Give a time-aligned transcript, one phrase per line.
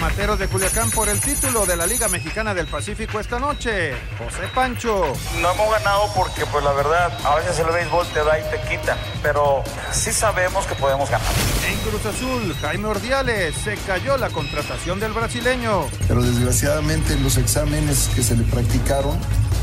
[0.00, 3.92] Tomateros de Culiacán por el título de la Liga Mexicana del Pacífico esta noche.
[4.16, 5.12] José Pancho.
[5.42, 8.58] No hemos ganado porque, pues la verdad, a veces el béisbol te da y te
[8.66, 11.28] quita, pero sí sabemos que podemos ganar.
[11.68, 15.84] En Cruz Azul, Jaime Ordiales se cayó la contratación del brasileño.
[16.08, 19.20] Pero desgraciadamente en los exámenes que se le practicaron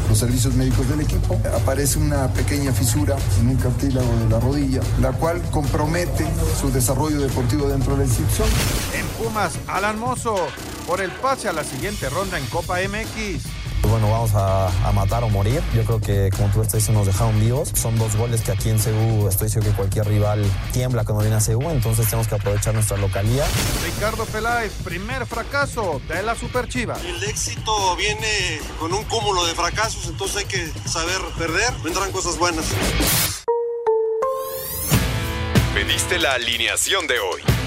[0.09, 4.81] los servicios médicos del equipo, aparece una pequeña fisura en un cartílago de la rodilla,
[5.01, 6.25] la cual compromete
[6.59, 8.47] su desarrollo deportivo dentro de la institución.
[8.93, 10.35] En Pumas, Alan Mozo
[10.85, 13.43] por el pase a la siguiente ronda en Copa MX.
[13.81, 15.61] Pues bueno, vamos a, matar o morir.
[15.73, 17.69] Yo creo que, como tú estás diciendo, nos dejaron vivos.
[17.75, 21.37] Son dos goles que aquí en Ceú estoy seguro que cualquier rival tiembla cuando viene
[21.37, 23.47] a Ceú, entonces tenemos que aprovechar nuestra localidad.
[23.85, 26.97] Ricardo Peláez, primer fracaso de la Super Chiva.
[27.05, 31.71] El éxito viene con un cúmulo de fracasos, entonces hay que saber perder.
[31.83, 32.65] Vendrán cosas buenas.
[35.73, 37.66] Pediste la alineación de hoy.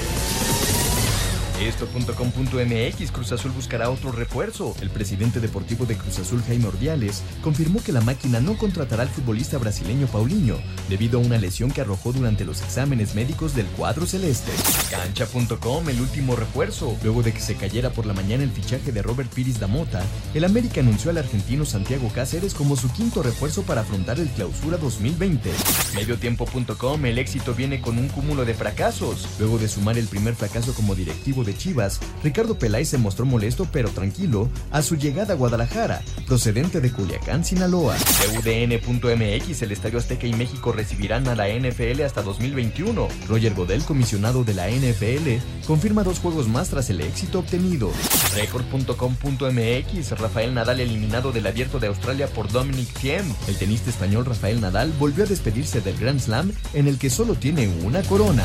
[1.61, 4.75] Esto.com.mx Cruz Azul buscará otro refuerzo.
[4.81, 9.09] El presidente deportivo de Cruz Azul, Jaime Ordiales, confirmó que la máquina no contratará al
[9.09, 10.57] futbolista brasileño Paulinho
[10.89, 14.51] debido a una lesión que arrojó durante los exámenes médicos del cuadro celeste.
[14.89, 16.97] Cancha.com, el último refuerzo.
[17.03, 20.45] Luego de que se cayera por la mañana el fichaje de Robert Piris Damota, el
[20.45, 25.51] América anunció al argentino Santiago Cáceres como su quinto refuerzo para afrontar el clausura 2020.
[25.93, 29.27] Mediotiempo.com, el éxito viene con un cúmulo de fracasos.
[29.37, 33.67] Luego de sumar el primer fracaso como directivo de Chivas, Ricardo Peláez se mostró molesto
[33.71, 37.95] pero tranquilo a su llegada a Guadalajara, procedente de Culiacán, Sinaloa.
[38.37, 43.07] UDN.mx, el Estadio Azteca y México recibirán a la NFL hasta 2021.
[43.27, 47.91] Roger Godel, comisionado de la NFL, confirma dos juegos más tras el éxito obtenido.
[48.35, 53.25] Record.com.mx, Rafael Nadal eliminado del Abierto de Australia por Dominic Thiem.
[53.47, 57.35] El tenista español Rafael Nadal volvió a despedirse del Grand Slam en el que solo
[57.35, 58.43] tiene una corona.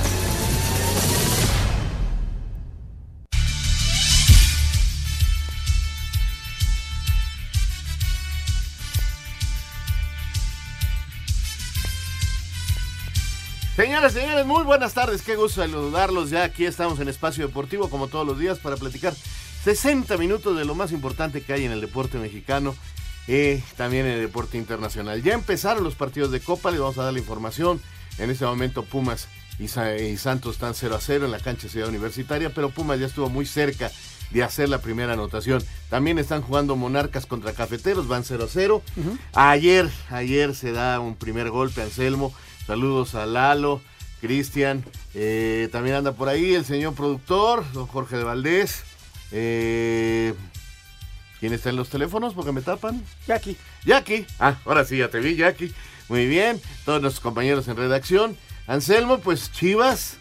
[13.77, 15.21] Señoras, señores, muy buenas tardes.
[15.21, 16.31] Qué gusto saludarlos.
[16.31, 19.13] Ya aquí estamos en Espacio Deportivo, como todos los días, para platicar
[19.65, 22.75] 60 minutos de lo más importante que hay en el deporte mexicano
[23.29, 25.23] y eh, también en el deporte internacional.
[25.23, 27.79] Ya empezaron los partidos de Copa, les vamos a dar la información.
[28.17, 29.29] En este momento Pumas
[29.59, 33.29] y, Santos están 0 a 0 en la cancha Ciudad Universitaria, pero Pumas ya estuvo
[33.29, 33.93] muy cerca
[34.31, 35.63] de hacer la primera anotación.
[35.91, 38.83] También están jugando Monarcas contra Cafeteros, van 0 a 0.
[39.35, 42.33] Ayer, ayer se da un primer golpe, Anselmo
[42.67, 43.81] Saludos a Lalo,
[44.21, 44.85] Cristian.
[45.15, 48.83] Eh, también anda por ahí el señor productor, don Jorge de Valdés.
[49.31, 50.35] Eh,
[51.39, 52.35] ¿Quién está en los teléfonos?
[52.35, 53.03] Porque me tapan.
[53.27, 53.57] Jackie.
[53.85, 54.27] Jackie.
[54.41, 55.73] Ah, ahora sí, ya te vi, Jackie.
[56.09, 56.61] Muy bien.
[56.85, 58.37] Todos nuestros compañeros en redacción.
[58.67, 60.19] Anselmo, pues Chivas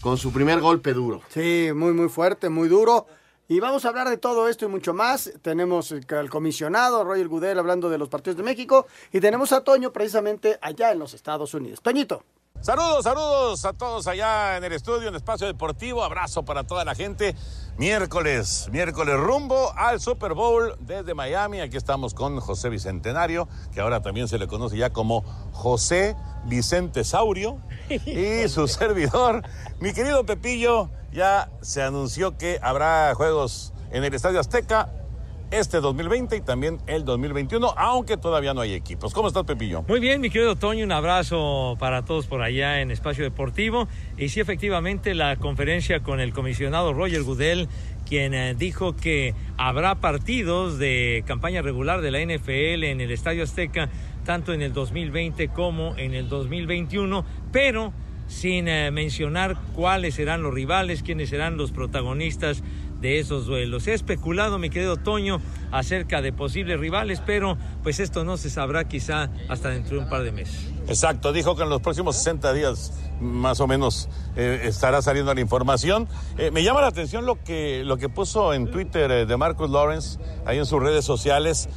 [0.00, 1.22] con su primer golpe duro.
[1.30, 3.06] Sí, muy, muy fuerte, muy duro.
[3.50, 5.32] Y vamos a hablar de todo esto y mucho más.
[5.40, 9.90] Tenemos al comisionado Roger Gudel hablando de los partidos de México y tenemos a Toño
[9.90, 11.80] precisamente allá en los Estados Unidos.
[11.80, 12.22] Toñito.
[12.60, 16.04] Saludos, saludos a todos allá en el estudio, en Espacio Deportivo.
[16.04, 17.34] Abrazo para toda la gente.
[17.78, 21.60] Miércoles, miércoles rumbo al Super Bowl desde Miami.
[21.60, 25.22] Aquí estamos con José Bicentenario, que ahora también se le conoce ya como
[25.52, 27.62] José Vicente Saurio.
[27.88, 29.42] Y su servidor,
[29.80, 34.90] mi querido Pepillo ya se anunció que habrá juegos en el Estadio Azteca
[35.50, 39.14] este 2020 y también el 2021, aunque todavía no hay equipos.
[39.14, 39.82] ¿Cómo estás, Pepillo?
[39.88, 43.88] Muy bien, mi querido Toño, un abrazo para todos por allá en Espacio Deportivo.
[44.18, 47.68] Y sí, efectivamente, la conferencia con el comisionado Roger Goodell,
[48.06, 53.42] quien eh, dijo que habrá partidos de campaña regular de la NFL en el Estadio
[53.42, 53.88] Azteca,
[54.24, 57.94] tanto en el 2020 como en el 2021, pero
[58.28, 62.62] sin eh, mencionar cuáles serán los rivales, quiénes serán los protagonistas
[63.00, 63.86] de esos duelos.
[63.86, 65.40] He especulado, mi querido Toño,
[65.70, 70.08] acerca de posibles rivales, pero pues esto no se sabrá quizá hasta dentro de un
[70.08, 70.70] par de meses.
[70.88, 75.40] Exacto, dijo que en los próximos 60 días más o menos eh, estará saliendo la
[75.40, 76.08] información.
[76.38, 79.70] Eh, me llama la atención lo que, lo que puso en Twitter eh, de Marcus
[79.70, 81.68] Lawrence, ahí en sus redes sociales,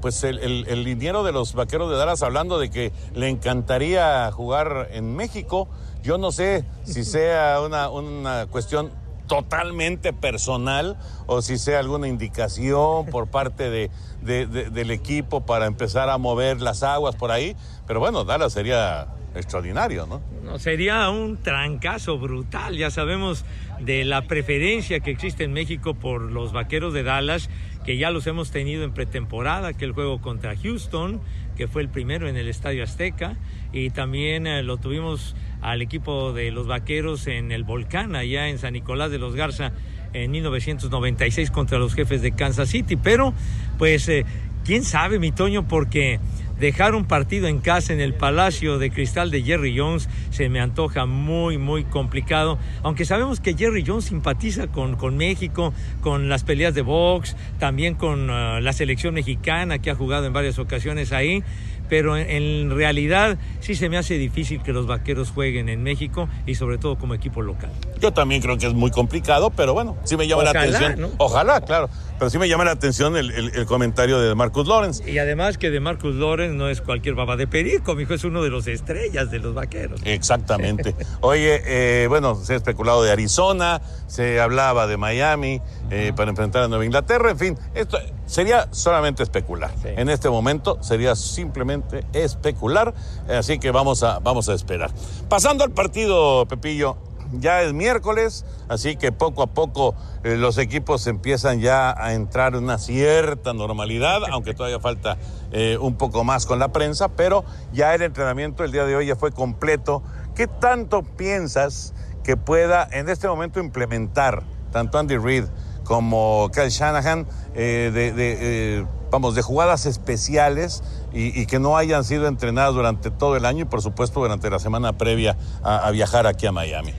[0.00, 4.30] pues el, el, el liniero de los Vaqueros de Dallas hablando de que le encantaría
[4.32, 5.68] jugar en México.
[6.02, 8.90] Yo no sé si sea una, una cuestión
[9.30, 13.90] totalmente personal o si sea alguna indicación por parte de,
[14.22, 17.54] de, de, del equipo para empezar a mover las aguas por ahí.
[17.86, 19.06] Pero bueno, Dallas sería
[19.36, 20.20] extraordinario, ¿no?
[20.42, 22.76] No, sería un trancazo brutal.
[22.76, 23.44] Ya sabemos
[23.78, 27.48] de la preferencia que existe en México por los vaqueros de Dallas,
[27.84, 31.20] que ya los hemos tenido en pretemporada, que el juego contra Houston,
[31.56, 33.36] que fue el primero en el Estadio Azteca,
[33.72, 38.58] y también eh, lo tuvimos al equipo de los vaqueros en el Volcán, allá en
[38.58, 39.72] San Nicolás de los Garza,
[40.12, 42.96] en 1996 contra los jefes de Kansas City.
[42.96, 43.32] Pero,
[43.78, 44.24] pues, eh,
[44.64, 46.18] quién sabe, mi Toño, porque
[46.60, 50.60] dejar un partido en casa en el Palacio de Cristal de Jerry Jones se me
[50.60, 52.58] antoja muy, muy complicado.
[52.82, 55.72] Aunque sabemos que Jerry Jones simpatiza con, con México,
[56.02, 60.34] con las peleas de box, también con uh, la selección mexicana que ha jugado en
[60.34, 61.42] varias ocasiones ahí
[61.90, 66.54] pero en, realidad sí se me hace difícil que los vaqueros jueguen en México y
[66.54, 67.70] sobre todo como equipo local.
[68.00, 71.00] Yo también creo que es muy complicado, pero bueno, sí me llama Ojalá, la atención.
[71.00, 71.10] ¿no?
[71.18, 71.90] Ojalá, claro.
[72.20, 75.10] Pero sí me llama la atención el, el, el comentario de Marcus Lawrence.
[75.10, 78.24] Y además que de Marcus Lawrence no es cualquier baba de perico, mi hijo es
[78.24, 80.02] uno de los estrellas de los vaqueros.
[80.04, 80.94] Exactamente.
[81.22, 86.62] Oye, eh, bueno, se ha especulado de Arizona, se hablaba de Miami eh, para enfrentar
[86.62, 89.70] a Nueva Inglaterra, en fin, esto sería solamente especular.
[89.80, 89.88] Sí.
[89.96, 92.92] En este momento sería simplemente especular,
[93.30, 94.90] así que vamos a, vamos a esperar.
[95.30, 96.98] Pasando al partido, Pepillo,
[97.32, 99.94] ya es miércoles, así que poco a poco
[100.24, 105.16] eh, los equipos empiezan ya a entrar en una cierta normalidad, aunque todavía falta
[105.52, 109.06] eh, un poco más con la prensa, pero ya el entrenamiento el día de hoy
[109.06, 110.02] ya fue completo.
[110.34, 111.94] ¿Qué tanto piensas
[112.24, 114.42] que pueda en este momento implementar
[114.72, 115.44] tanto Andy Reid
[115.84, 122.04] como Kyle Shanahan eh, de, de vamos, de jugadas especiales y, y, que no hayan
[122.04, 125.90] sido entrenadas durante todo el año y por supuesto durante la semana previa a, a
[125.90, 126.94] viajar aquí a Miami.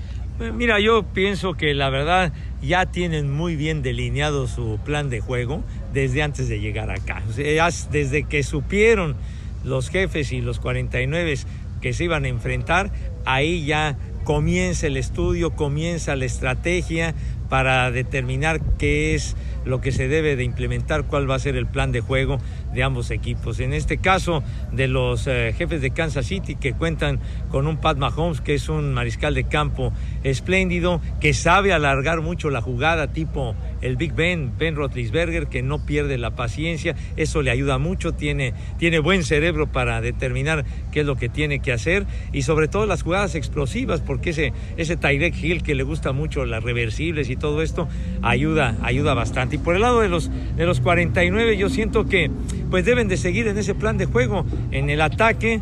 [0.50, 2.34] Mira, yo pienso que la verdad
[2.64, 7.22] ya tienen muy bien delineado su plan de juego desde antes de llegar acá.
[7.36, 9.16] Desde que supieron
[9.64, 11.36] los jefes y los 49
[11.80, 12.92] que se iban a enfrentar,
[13.26, 17.14] ahí ya comienza el estudio, comienza la estrategia
[17.50, 19.36] para determinar qué es
[19.66, 22.40] lo que se debe de implementar, cuál va a ser el plan de juego
[22.74, 23.60] de ambos equipos.
[23.60, 27.20] En este caso, de los eh, jefes de Kansas City que cuentan
[27.50, 29.92] con un Pat Mahomes, que es un mariscal de campo
[30.24, 35.86] espléndido, que sabe alargar mucho la jugada, tipo el Big Ben, Ben Roethlisberger, que no
[35.86, 41.06] pierde la paciencia, eso le ayuda mucho, tiene, tiene buen cerebro para determinar qué es
[41.06, 45.64] lo que tiene que hacer, y sobre todo las jugadas explosivas, porque ese, ese Hill
[45.64, 47.88] que le gusta mucho las reversibles y todo esto,
[48.22, 49.56] ayuda, ayuda bastante.
[49.56, 52.32] Y por el lado de los, de los 49, yo siento que
[52.72, 55.62] pues deben de seguir en ese plan de juego, en el ataque,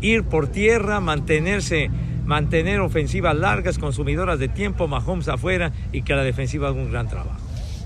[0.00, 1.90] ir por tierra, mantenerse,
[2.24, 7.06] mantener ofensivas largas, consumidoras de tiempo, Mahomes afuera y que la defensiva haga un gran
[7.08, 7.38] trabajo.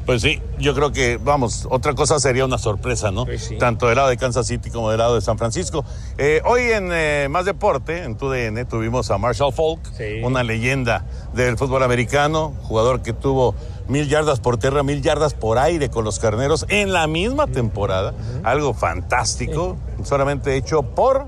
[0.06, 3.24] Pues sí, yo creo que, vamos, otra cosa sería una sorpresa, ¿no?
[3.24, 3.56] Pues sí.
[3.56, 5.84] Tanto del lado de Kansas City como del lado de San Francisco.
[6.18, 10.20] Eh, hoy en eh, Más Deporte, en TUDN, tuvimos a Marshall Falk, Sí.
[10.24, 11.04] una leyenda
[11.34, 13.54] del fútbol americano, jugador que tuvo
[13.92, 18.14] mil yardas por tierra, mil yardas por aire con los carneros en la misma temporada.
[18.42, 21.26] Algo fantástico, solamente hecho por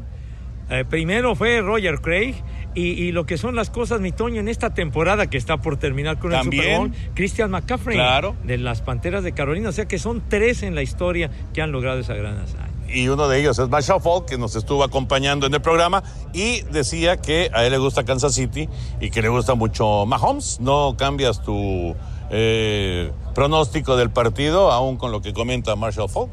[0.71, 2.35] Eh, primero fue Roger Craig
[2.75, 5.77] y, y, lo que son las cosas, mi Toño, en esta temporada que está por
[5.77, 6.63] terminar con También.
[6.65, 8.35] el Super Bowl, Christian McCaffrey Claro.
[8.45, 9.69] de las Panteras de Carolina.
[9.69, 12.71] O sea que son tres en la historia que han logrado esa gran hazaña.
[12.89, 16.03] y uno de ellos es Marshall Falk, que nos estuvo acompañando en el programa
[16.33, 18.69] y decía que a él le gusta Kansas City
[19.01, 20.59] y que le gusta mucho Mahomes.
[20.61, 21.95] No cambias tu
[22.37, 26.31] eh, pronóstico del partido aún con lo que comenta Marshall Falk.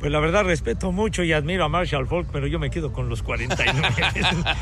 [0.00, 3.08] Pues la verdad respeto mucho y admiro a Marshall Falk, pero yo me quedo con
[3.08, 3.94] los 49.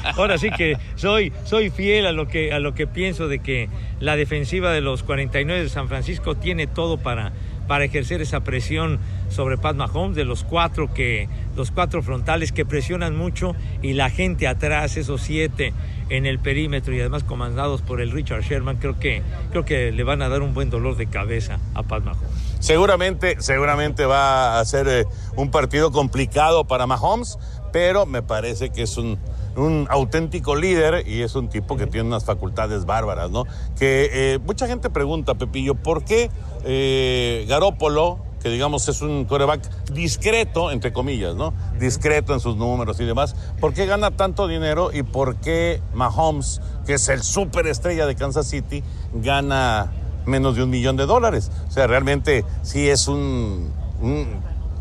[0.17, 3.71] Ahora sí que soy, soy fiel a lo que, a lo que pienso de que
[3.99, 7.33] la defensiva de los 49 de San Francisco tiene todo para,
[7.67, 9.01] para ejercer esa presión
[9.31, 14.11] sobre Pat Mahomes, de los cuatro que, los cuatro frontales que presionan mucho y la
[14.11, 15.73] gente atrás, esos siete
[16.09, 20.05] en el perímetro y además comandados por el Richard Sherman, creo que, creo que le
[20.05, 22.29] van a dar un buen dolor de cabeza a Pat Mahomes.
[22.61, 25.05] Seguramente, seguramente va a ser eh,
[25.37, 27.39] un partido complicado para Mahomes,
[27.73, 29.19] pero me parece que es un
[29.57, 33.45] un auténtico líder y es un tipo que tiene unas facultades bárbaras, ¿no?
[33.79, 36.31] Que eh, mucha gente pregunta, Pepillo, ¿por qué
[36.65, 41.55] eh, Garópolo, que digamos es un coreback discreto, entre comillas, ¿no?
[41.81, 46.61] Discreto en sus números y demás, ¿por qué gana tanto dinero y por qué Mahomes,
[46.85, 48.85] que es el superestrella de Kansas City,
[49.15, 49.91] gana
[50.27, 51.51] menos de un millón de dólares?
[51.69, 53.73] O sea, realmente sí es un,
[54.03, 54.27] un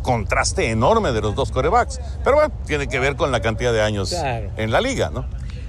[0.02, 2.02] contraste enorme de los dos corebacks.
[2.22, 4.50] Pero bueno, tiene que ver con la cantidad de años Claro.
[4.58, 5.24] en la liga, ¿no?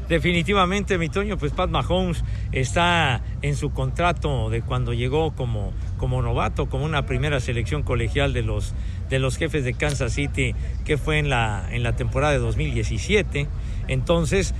[0.08, 6.20] Definitivamente, mi Toño, pues Pat Mahomes está en su contrato de cuando llegó como, como
[6.20, 8.74] novato, como una primera selección colegial de los,
[9.08, 13.46] de los jefes de Kansas City, que fue en la, en la temporada de 2017.
[13.88, 14.54] Entonces,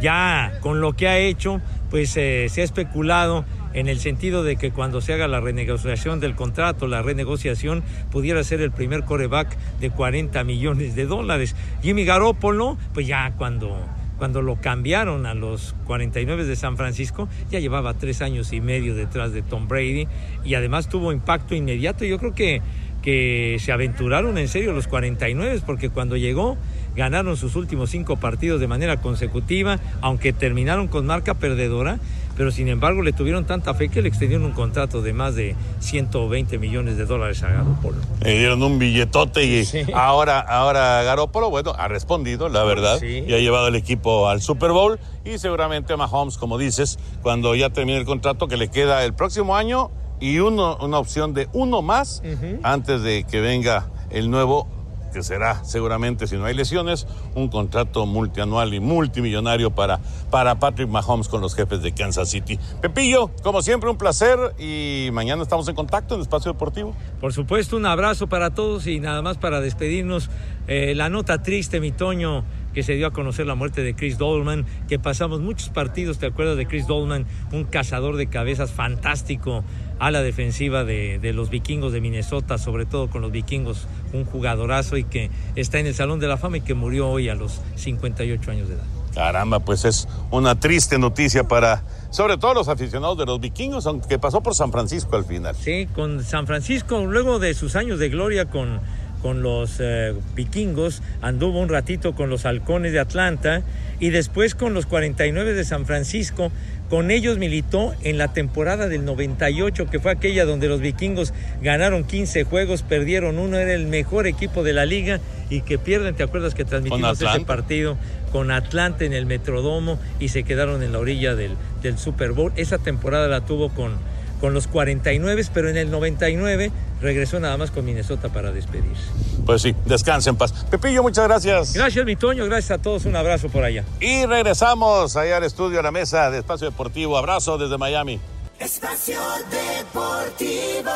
[0.00, 1.60] ya con lo que ha hecho,
[1.90, 6.20] pues eh, se ha especulado en el sentido de que cuando se haga la renegociación
[6.20, 11.54] del contrato, la renegociación pudiera ser el primer coreback de 40 millones de dólares.
[11.82, 13.78] Jimmy Garoppolo, pues ya cuando
[14.18, 18.94] cuando lo cambiaron a los 49 de San Francisco, ya llevaba tres años y medio
[18.94, 20.08] detrás de Tom Brady
[20.44, 22.04] y además tuvo impacto inmediato.
[22.04, 22.62] Yo creo que,
[23.02, 26.56] que se aventuraron en serio los 49 porque cuando llegó
[26.96, 31.98] ganaron sus últimos cinco partidos de manera consecutiva, aunque terminaron con marca perdedora,
[32.36, 35.56] pero sin embargo le tuvieron tanta fe que le extendieron un contrato de más de
[35.80, 37.96] 120 millones de dólares a Garoppolo.
[38.22, 39.82] Le dieron un billetote y Sí.
[39.94, 43.24] ahora, ahora Garópolo, bueno, ha respondido, la verdad, Sí.
[43.26, 47.70] y ha llevado el equipo al Super Bowl y seguramente Mahomes, como dices, cuando ya
[47.70, 49.90] termine el contrato que le queda el próximo año
[50.20, 52.22] y uno, una opción de uno más
[52.62, 54.68] antes de que venga el nuevo
[55.16, 59.98] que será seguramente, si no hay lesiones, un contrato multianual y multimillonario para,
[60.30, 62.58] para Patrick Mahomes con los jefes de Kansas City.
[62.82, 66.94] Pepillo, como siempre, un placer y mañana estamos en contacto en Espacio Deportivo.
[67.18, 70.28] Por supuesto, un abrazo para todos y nada más para despedirnos.
[70.68, 72.44] eh, la nota triste, mi Toño,
[72.74, 76.26] que se dio a conocer la muerte de Chris Dolman, que pasamos muchos partidos, ¿te
[76.26, 77.24] acuerdas de Chris Dolman?
[77.52, 79.64] Un cazador de cabezas fantástico
[79.98, 84.24] a la defensiva de, de los vikingos de Minnesota, sobre todo con los vikingos, un
[84.24, 87.34] jugadorazo y que está en el Salón de la Fama y que murió hoy a
[87.34, 88.84] los 58 años de edad.
[89.16, 94.18] Caramba, pues es una triste noticia para, sobre todo los aficionados de los vikingos, aunque
[94.18, 95.56] pasó por San Francisco al final.
[95.56, 98.78] Sí, con San Francisco, luego de sus años de gloria con,
[99.22, 103.62] con los eh, vikingos, anduvo un ratito con los halcones de Atlanta
[104.00, 106.52] y después con los 49 de San Francisco.
[106.88, 112.04] Con ellos militó en la temporada del 98, que fue aquella donde los vikingos ganaron
[112.04, 116.22] 15 juegos, perdieron uno, era el mejor equipo de la liga y que pierden, ¿te
[116.22, 117.96] acuerdas que transmitimos ese partido
[118.30, 122.52] con Atlanta en el Metrodomo y se quedaron en la orilla del, del Super Bowl?
[122.54, 123.94] Esa temporada la tuvo con,
[124.40, 129.02] con los 49, pero en el 99 regresó nada más con Minnesota para despedirse.
[129.44, 130.52] Pues sí, descansen en paz.
[130.70, 131.72] Pepillo, muchas gracias.
[131.74, 133.84] Gracias, mi Toño, gracias a todos, un abrazo por allá.
[134.00, 137.16] Y regresamos allá al estudio, a la mesa de Espacio Deportivo.
[137.16, 138.20] Abrazo desde Miami.
[138.58, 140.90] Espacio Deportivo.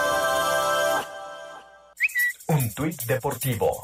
[2.48, 3.82] Un tuit deportivo.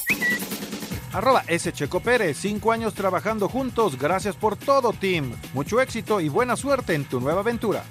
[1.12, 1.72] Arroba S.
[1.72, 5.34] Checo Pérez, cinco años trabajando juntos, gracias por todo, team.
[5.54, 7.84] Mucho éxito y buena suerte en tu nueva aventura.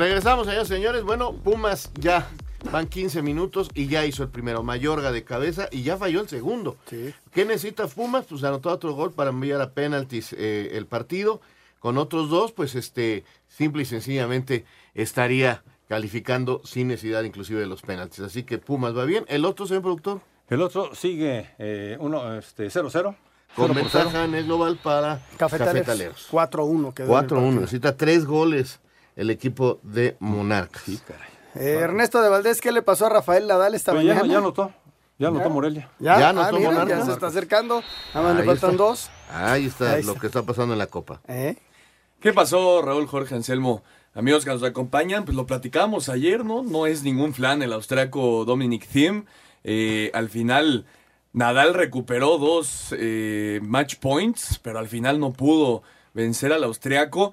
[0.00, 1.04] Regresamos allá, señores.
[1.04, 2.26] Bueno, Pumas ya
[2.72, 4.62] van 15 minutos y ya hizo el primero.
[4.62, 6.78] Mayorga de cabeza y ya falló el segundo.
[6.88, 8.24] ¿Qué necesita Pumas?
[8.24, 11.42] Pues anotó otro gol para enviar a penaltis eh, el partido.
[11.80, 14.64] Con otros dos, pues este, simple y sencillamente
[14.94, 18.20] estaría calificando sin necesidad inclusive de los penaltis.
[18.20, 19.26] Así que Pumas va bien.
[19.28, 20.22] ¿El otro, señor productor?
[20.48, 22.72] El otro sigue eh, uno, este, 0-0.
[22.72, 23.16] Con 0
[23.54, 24.24] por ventaja 0.
[24.24, 25.84] en el global para Cafetaleros.
[25.84, 26.28] Cafetaleros.
[26.30, 27.28] 4-1 quedó en el 4-1.
[27.28, 27.50] partido.
[27.50, 28.80] Necesita tres goles
[29.16, 30.84] el equipo de Monarcas.
[31.54, 34.26] Eh, Ernesto de Valdés, ¿qué le pasó a Rafael Nadal esta ya, mañana?
[34.26, 34.72] ya anotó.
[35.18, 35.90] Ya anotó Morelia.
[35.98, 36.18] ¿Ya?
[36.18, 36.98] Ya Ah, anotó mira, Monarcas.
[37.00, 37.82] ya se está acercando.
[38.14, 38.82] Nada más le Ahí faltan está.
[38.82, 39.10] dos.
[39.30, 41.20] Ahí está Ahí lo que está pasando en la Copa.
[41.28, 41.56] ¿Eh?
[42.20, 43.82] ¿Qué pasó, Raúl Jorge Anselmo?
[44.14, 46.62] Amigos que nos acompañan, pues lo platicamos ayer, ¿no?
[46.62, 49.24] No es ningún flan el austriaco Dominic Thiem.
[49.62, 50.86] Eh, al final,
[51.32, 55.82] Nadal recuperó dos eh, match points, pero al final no pudo
[56.14, 57.32] vencer al austriaco.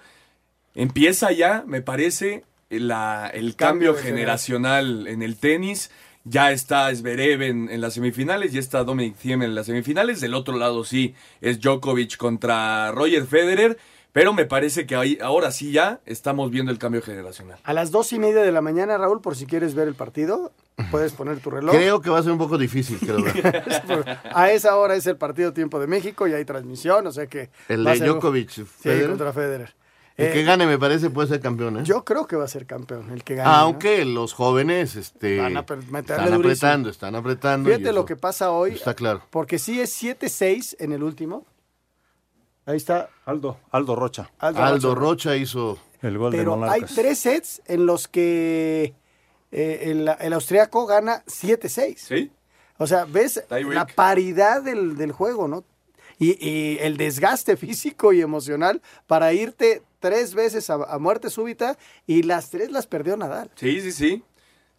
[0.78, 5.92] Empieza ya, me parece, la- el cambio, generacional en el tenis.
[6.24, 10.20] Ya está Zverev en, en las semifinales, ya está Dominic Thiem en las semifinales.
[10.22, 13.78] Del otro lado sí es Djokovic contra Roger Federer.
[14.14, 17.60] Pero me parece que ahí, ahora sí ya estamos viendo el cambio generacional.
[17.64, 20.52] A las dos y media de la mañana, Raúl, por si quieres ver el partido,
[20.92, 21.76] puedes poner tu reloj.
[21.76, 23.18] Creo que va a ser un poco difícil, creo.
[24.34, 27.50] a esa hora es el partido Tiempo de México y hay transmisión, o sea que...
[27.70, 28.66] El de un- Djokovic, Sí,
[29.08, 29.74] contra Federer.
[30.18, 31.84] El que Eh, gane, me parece, puede ser campeón, ¿eh?
[31.84, 33.50] Yo creo que va a ser campeón el que gane.
[33.50, 33.56] ¿no?
[33.56, 36.36] Aunque los jóvenes este, Van a están durísimo.
[36.40, 37.70] apretando, están apretando.
[37.70, 38.72] Fíjate lo que pasa hoy.
[38.74, 39.22] Está claro.
[39.30, 41.46] Porque sí es 7-6 en el último.
[42.66, 43.10] Ahí está.
[43.26, 44.30] Aldo, Aldo Rocha.
[44.40, 45.30] Aldo Aldo Rocha.
[45.30, 46.96] Rocha hizo el gol de Pero hay Monarcas.
[46.96, 48.94] tres sets en los que
[49.52, 51.96] eh, el, el austriaco gana 7-6.
[51.98, 52.32] Sí.
[52.80, 55.64] O sea, ves la paridad del, del juego, ¿no?
[56.20, 62.24] Y, y el desgaste físico y emocional para irte tres veces a, muerte súbita y
[62.24, 63.50] las tres las perdió Nadal.
[63.56, 64.24] Sí, sí, sí.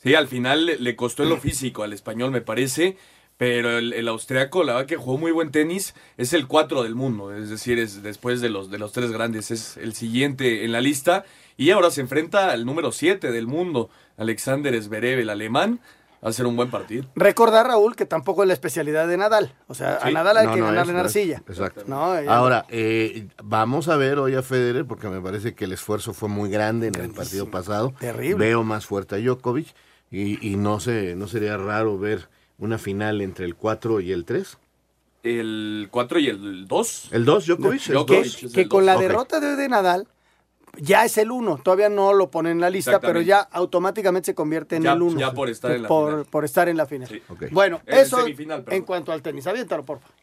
[0.02, 2.96] Sí, al final le, costó lo físico al español, me parece.
[3.36, 5.94] Pero el, austriaco, la verdad que jugó muy buen tenis.
[6.16, 7.34] Es el 4 del mundo.
[7.34, 9.50] Es decir, es después de los, de los tres grandes.
[9.50, 11.24] Es el siguiente en la lista.
[11.56, 15.80] Y ahora se enfrenta al número 7 del mundo, Alexander Zverev, el alemán.
[16.24, 17.04] Va a ser un buen partido.
[17.14, 19.54] Recordar, Raúl, que tampoco es la especialidad de Nadal.
[19.68, 20.10] O sea, a.
[20.10, 21.42] Nadal hay No, que no, ganarle en arcilla.
[21.46, 21.84] Exacto.
[21.86, 26.12] No, Ahora, eh, vamos a ver hoy a Federer, porque me parece que el esfuerzo
[26.12, 27.94] fue muy grande en el partido pasado.
[28.00, 28.44] Terrible.
[28.46, 29.68] Veo más fuerte a Djokovic
[30.10, 34.24] y, y no, sé, no sería raro ver una final entre el 4 y el
[34.24, 34.58] 3.
[35.22, 37.08] El 4 y el 2.
[37.12, 37.80] ¿El 2, Djokovic?
[37.82, 40.08] que, ¿El Djokovic que el con la derrota de hoy de Nadal
[40.78, 41.58] ya es el 1.
[41.62, 45.02] Todavía no lo pone en la lista, pero ya automáticamente se convierte en Ya- el
[45.02, 45.18] 1.
[45.20, 46.24] ya por estar en la por, final.
[46.26, 47.08] por estar en la final.
[47.08, 47.22] Sí.
[47.28, 47.44] Ok.
[47.50, 49.46] Bueno, En eso en cuanto al tenis.
[49.46, 50.14] Aviéntalo, por favor.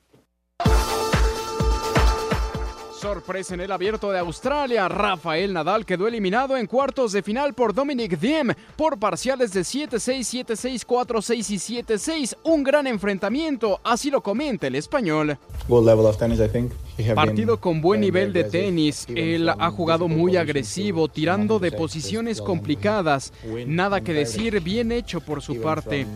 [3.00, 4.88] Sorpresa en el abierto de Australia.
[4.88, 10.24] Rafael Nadal quedó eliminado en cuartos de final por Dominic Thiem por parciales de 7-6,
[10.46, 12.36] 7-6, 4-6 y 7-6.
[12.44, 15.38] Un gran enfrentamiento, así lo comenta el español.
[15.68, 16.72] good level of tennis, I think.
[17.14, 19.06] Partido con buen nivel de tenis.
[19.16, 23.34] Él ha jugado muy agresivo, tirando de posiciones complicadas.
[23.68, 26.08] Nada que decir, bien hecho por su parte.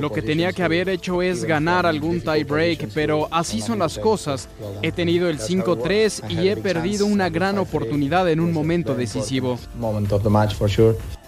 [0.00, 3.98] Lo que tenía que haber hecho es ganar algún tie break, pero así son las
[3.98, 4.48] cosas.
[4.82, 6.22] He tenido el That's how it 5-3 works.
[6.30, 9.58] I y he perdido una gran oportunidad en un momento decisivo.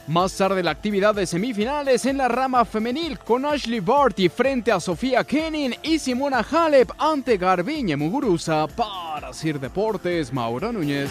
[0.09, 4.81] Más tarde la actividad de semifinales en la rama femenil con Ashley Barty frente a
[4.81, 11.11] Sofía Kenin y Simona Halep ante Garbiñe Muguruza para Sir Deportes Mauro Núñez.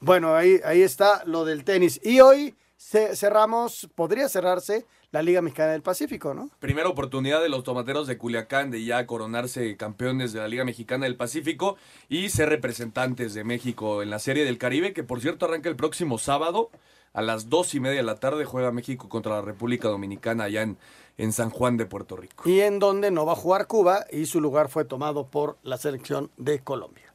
[0.00, 2.00] Bueno, ahí, ahí está lo del tenis.
[2.02, 6.50] Y hoy ce- cerramos, podría cerrarse la Liga Mexicana del Pacífico, ¿no?
[6.58, 11.06] Primera oportunidad de los tomateros de Culiacán de ya coronarse campeones de la Liga Mexicana
[11.06, 11.76] del Pacífico
[12.08, 15.76] y ser representantes de México en la Serie del Caribe, que por cierto arranca el
[15.76, 16.70] próximo sábado
[17.14, 18.44] a las dos y media de la tarde.
[18.44, 20.76] Juega México contra la República Dominicana allá en,
[21.16, 22.48] en San Juan de Puerto Rico.
[22.48, 25.78] Y en donde no va a jugar Cuba y su lugar fue tomado por la
[25.78, 27.14] selección de Colombia.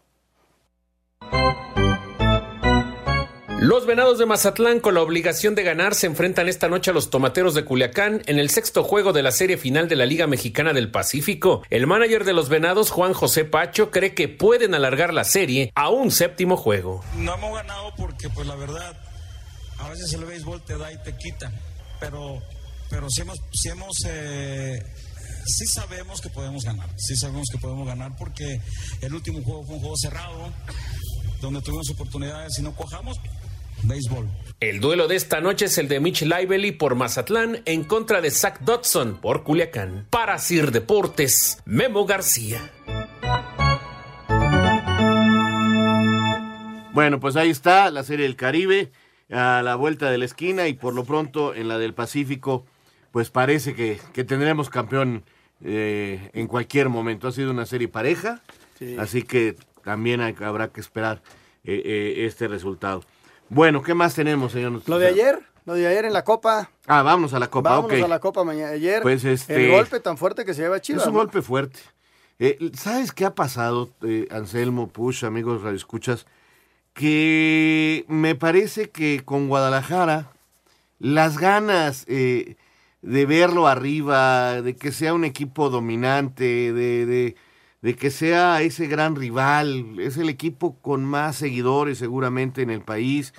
[3.64, 7.10] Los Venados de Mazatlán, con la obligación de ganar, se enfrentan esta noche a los
[7.10, 10.74] Tomateros de Culiacán en el sexto juego de la serie final de la Liga Mexicana
[10.74, 11.64] del Pacífico.
[11.70, 15.88] El manager de los Venados, Juan José Pacho, cree que pueden alargar la serie a
[15.88, 17.06] un séptimo juego.
[17.16, 18.98] No hemos ganado porque, pues la verdad,
[19.78, 21.50] a veces el béisbol te da y te quita,
[22.02, 22.42] pero,
[22.90, 24.84] pero sí hemos, sí hemos, eh,
[25.46, 28.60] sí sabemos que podemos ganar, sí sabemos que podemos ganar porque
[29.00, 30.52] el último juego fue un juego cerrado,
[31.40, 33.18] donde tuvimos oportunidades y no cojamos,
[33.86, 34.28] béisbol.
[34.60, 38.32] El duelo de esta noche es el de Mitch Lively por Mazatlán en contra de
[38.32, 40.08] Zach Dodson por Culiacán.
[40.10, 42.60] Para Sir Deportes, Memo García.
[46.94, 48.92] Bueno, pues ahí está la Serie del Caribe
[49.32, 52.66] a la vuelta de la esquina y por lo pronto en la del Pacífico,
[53.12, 55.24] pues parece que, que tendremos campeón
[55.66, 57.28] eh, en cualquier momento.
[57.28, 58.42] Ha sido una serie pareja,
[58.78, 58.96] Sí.
[59.00, 61.22] así que también hay- habrá que esperar
[61.64, 63.04] eh, eh, este resultado.
[63.54, 64.82] Bueno, ¿qué más tenemos, señor?
[64.88, 66.70] Lo de ayer, lo de ayer en la Copa.
[66.88, 68.06] Ah, vámonos a la Copa, Vámonos ok.
[68.06, 68.72] a la Copa mañana.
[68.72, 71.04] Ayer, Pues, este- el golpe tan fuerte que se lleva Chivas.
[71.04, 71.20] Es un ¿no?
[71.20, 71.80] golpe fuerte.
[72.40, 76.26] Eh, ¿Sabes qué ha pasado, eh, Anselmo, Push, amigos radioescuchas?
[76.94, 80.32] Que me parece que con Guadalajara
[81.00, 82.56] las ganas eh,
[83.02, 87.36] de verlo arriba, de que sea un equipo dominante, de, de-
[87.84, 92.82] de que sea ese gran rival, es el equipo con más seguidores seguramente en el
[92.82, 93.34] país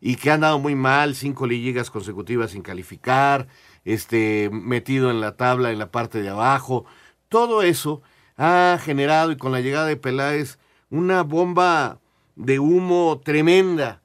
[0.00, 3.46] y que ha andado muy mal, cinco ligas consecutivas sin calificar,
[3.84, 6.86] este, metido en la tabla en la parte de abajo.
[7.28, 8.00] Todo eso
[8.38, 10.58] ha generado, y con la llegada de Peláez,
[10.88, 12.00] una bomba
[12.36, 14.00] de humo tremenda.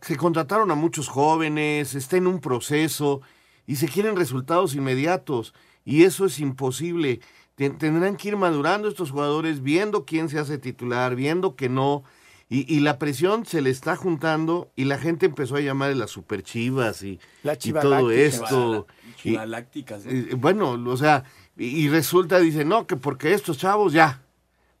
[0.00, 3.20] Se contrataron a muchos jóvenes, está en un proceso
[3.66, 5.52] y se quieren resultados inmediatos.
[5.84, 7.20] Y eso es imposible.
[7.58, 12.04] Ten- Tendrán que ir madurando estos jugadores, viendo quién se hace titular, viendo que no.
[12.48, 16.10] Y, y la presión se le está juntando y la gente empezó a llamarle las
[16.10, 18.86] superchivas y, La y todo esto.
[19.06, 20.28] Y- Chivalácticas, ¿eh?
[20.30, 21.24] eh, bueno, o sea,
[21.58, 24.22] y, y resulta, dice, no, que porque estos chavos ya,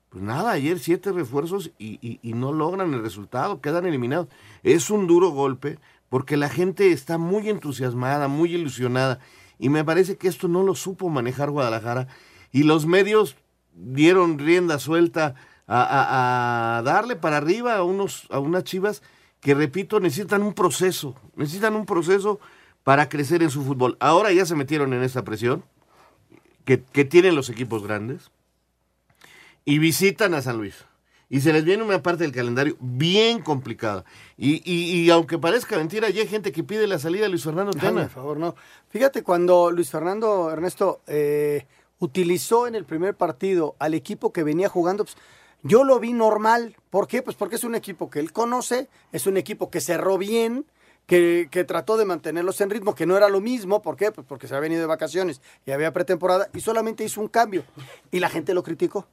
[0.08, 4.28] Pues nada, ayer siete refuerzos y, y- y no logran el resultado, quedan eliminados.
[4.62, 9.18] Es un duro golpe porque la gente está muy entusiasmada, muy ilusionada
[9.58, 12.08] y me parece que esto no lo supo manejar Guadalajara
[12.52, 13.36] y los medios
[13.74, 15.34] dieron rienda suelta
[15.66, 19.02] a, a- a darle para arriba a, unos, a unas chivas
[19.40, 22.40] que, repito, necesitan un proceso, necesitan un proceso
[22.82, 23.96] para crecer en su fútbol.
[24.00, 25.62] Ahora ya se metieron en esa presión
[26.64, 28.30] que, que tienen los equipos grandes
[29.64, 30.74] y visitan a San Luis.
[31.30, 34.04] Y se les viene una parte del calendario bien complicada.
[34.38, 37.44] Y, y- y aunque parezca mentira, ya hay gente que pide la salida de Luis
[37.44, 38.02] Fernando Ay, Tena.
[38.04, 38.54] por favor, no.
[38.88, 41.66] Fíjate, cuando Luis Fernando Ernesto eh,
[41.98, 45.16] utilizó en el primer partido al equipo que venía jugando, pues,
[45.62, 46.76] yo lo vi normal.
[46.90, 47.22] ¿Por qué?
[47.22, 50.66] Pues porque es un equipo que él conoce, es un equipo que cerró bien,
[51.06, 53.82] que, trató de mantenerlos en ritmo, que no era lo mismo.
[53.82, 54.12] ¿Por qué?
[54.12, 57.64] Pues porque se había venido de vacaciones y había pretemporada y solamente hizo un cambio.
[58.10, 59.06] Y la gente lo criticó.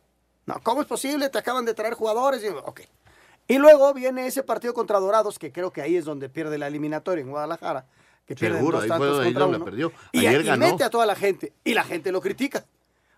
[0.46, 1.30] No, ¿cómo es posible?
[1.30, 2.44] Te acaban de traer jugadores.
[2.44, 3.54] Y.
[3.54, 6.68] Y luego viene ese partido contra Dorados, que creo que ahí es donde pierde la
[6.68, 7.86] eliminatoria en Guadalajara.
[8.26, 9.66] Que pierden Seguro, dos ahí fue donde uno.
[9.66, 9.92] perdió.
[10.12, 10.66] Y, Ayer y ganó.
[10.66, 11.54] mete a toda la gente.
[11.64, 12.66] Y la gente lo critica.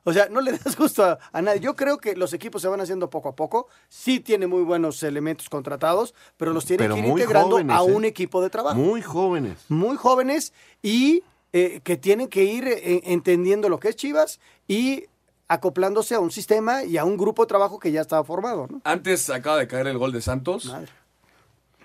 [0.04, 1.60] O sea, no le das gusto a, a nadie.
[1.60, 3.68] Yo creo que los equipos se van haciendo poco a poco.
[3.90, 7.80] Sí tiene muy buenos elementos contratados, pero los tiene Pero que ir integrando jóvenes, a
[7.82, 7.94] ¿eh?
[7.94, 8.76] un equipo de trabajo.
[8.78, 9.58] Muy jóvenes.
[9.70, 15.06] Muy jóvenes y eh, que tienen que ir eh, entendiendo lo que es Chivas y
[15.50, 18.68] acoplándose a un sistema y a un grupo de trabajo que ya estaba formado.
[18.70, 18.82] ¿no?
[18.84, 20.74] Antes acaba de caer el gol de Santos.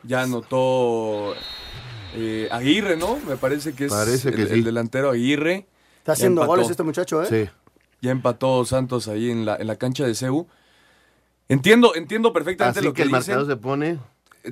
[0.05, 1.35] Ya anotó
[2.15, 3.19] eh, Aguirre, ¿no?
[3.29, 4.53] Me parece que es Parece el, que sí.
[4.55, 5.67] el delantero Aguirre.
[5.99, 6.57] Está Ya haciendo empató.
[6.57, 7.27] goles este muchacho, ¿eh?
[7.29, 7.51] Sí.
[8.01, 10.47] Ya empató Santos ahí en la, en la cancha de CEU.
[11.49, 13.35] Entiendo, entiendo perfectamente Así lo que que, el dicen.
[13.37, 13.99] marcador se pone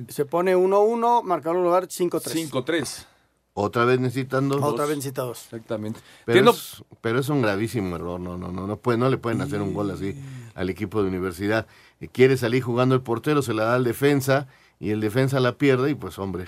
[0.09, 2.49] Se pone 1-1, marcador lugar 5-3.
[2.51, 3.05] 5-3.
[3.53, 4.63] otra vez necesitando dos.
[4.73, 5.43] Otra vez necesita dos.
[5.45, 5.99] Exactamente.
[6.25, 9.17] Pero Entiendo- es, pero es un gravísimo error, no, no, no, no, puede, no le
[9.17, 10.15] pueden hacer un gol así
[10.55, 11.67] al equipo de universidad.
[11.99, 14.47] Eh, Quiere salir jugando el portero, se la da al defensa
[14.79, 16.47] y el defensa la pierde y pues hombre,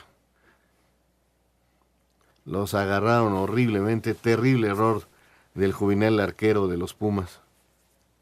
[2.46, 5.08] los agarraron horriblemente, terrible error
[5.54, 7.40] del juvenil arquero de los Pumas.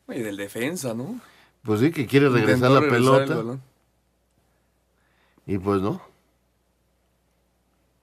[0.10, 1.20] Y del defensa, ¿no?
[1.64, 3.60] Pues sí, que quiere regresar Intentó la regresar pelota
[5.48, 6.02] y pues no.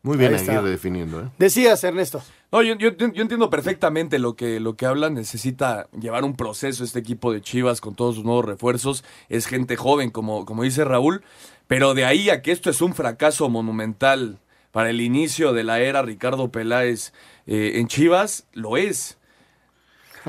[0.03, 0.53] Muy bien Ahí está.
[0.53, 1.29] Aguirre definiendo, ¿eh?
[1.39, 2.23] Decías, Ernesto.
[2.53, 5.15] No, yo, yo- yo entiendo perfectamente lo que, lo que hablan.
[5.15, 9.05] Necesita llevar un proceso este equipo de Chivas con todos sus nuevos refuerzos.
[9.29, 11.23] Es gente joven, como, como dice Raúl.
[11.67, 14.39] Pero de ahí a que esto es un fracaso monumental
[14.79, 17.13] para el inicio de la era Ricardo Peláez
[17.49, 19.19] eh, en Chivas, lo es.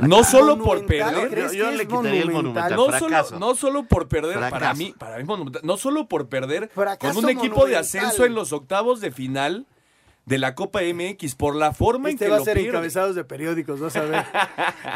[0.02, 1.30] No solo por perder.
[1.30, 2.76] ¿crees Yo le es quitaría el monumental?
[2.76, 3.28] No fracaso.
[3.30, 7.14] solo, no solo por perder, para mí, para mí monumental, no solo por perder Fracaso
[7.14, 9.68] con un equipo de ascenso en los octavos de final
[10.26, 12.70] de la Copa MX, por la forma Este en que va a ser pierde.
[12.70, 14.26] encabezados de periódicos, vas a ver.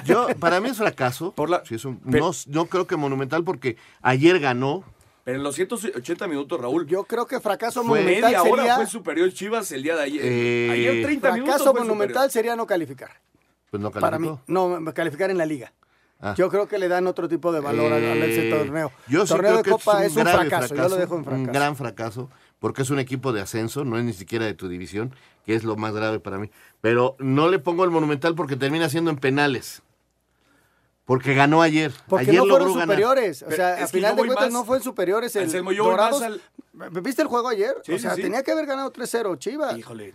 [0.04, 1.32] Yo, para mí es fracaso.
[1.34, 4.84] Por la- Sí, es un- Pero- no, no creo que monumental porque ayer ganó.
[5.24, 8.88] Pero en los 180 minutos, Raúl, Yo creo que fracaso Fue monumental media hora fue
[8.88, 10.22] superior Chivas el día de ayer.
[10.24, 13.12] Eh, ayer 30 minutos Fracaso monumental sería no calificar.
[13.72, 14.36] Pues no Para calificó.
[14.36, 15.74] mí, no, calificar en la liga.
[16.20, 16.34] Ah.
[16.38, 18.92] Yo creo que le dan otro tipo de valor al- al ese Eh, torneo.
[19.08, 21.18] Yo sí torneo creo de que Copa es es un, grave fracaso, yo lo dejo
[21.18, 21.42] en fracaso.
[21.44, 24.70] Un gran fracaso, porque es un equipo de ascenso, no es ni siquiera de tu
[24.70, 25.14] división,
[25.46, 26.50] que es lo más grave para mí.
[26.80, 29.82] Pero no le pongo el monumental porque termina siendo en penales.
[31.06, 31.92] Porque ganó ayer.
[32.08, 32.96] Porque ayer no logró fueron ganar.
[32.96, 33.42] superiores.
[33.42, 35.36] O Pero sea, es a final de cuentas más- no fueron superiores.
[35.36, 36.22] El Dorados.
[36.22, 36.42] al-
[37.02, 37.76] ¿Viste el juego ayer?
[37.84, 38.22] Sí, o sí, sea, sí.
[38.22, 39.78] tenía que haber ganado 3-0 Chivas.
[39.78, 40.14] Híjole,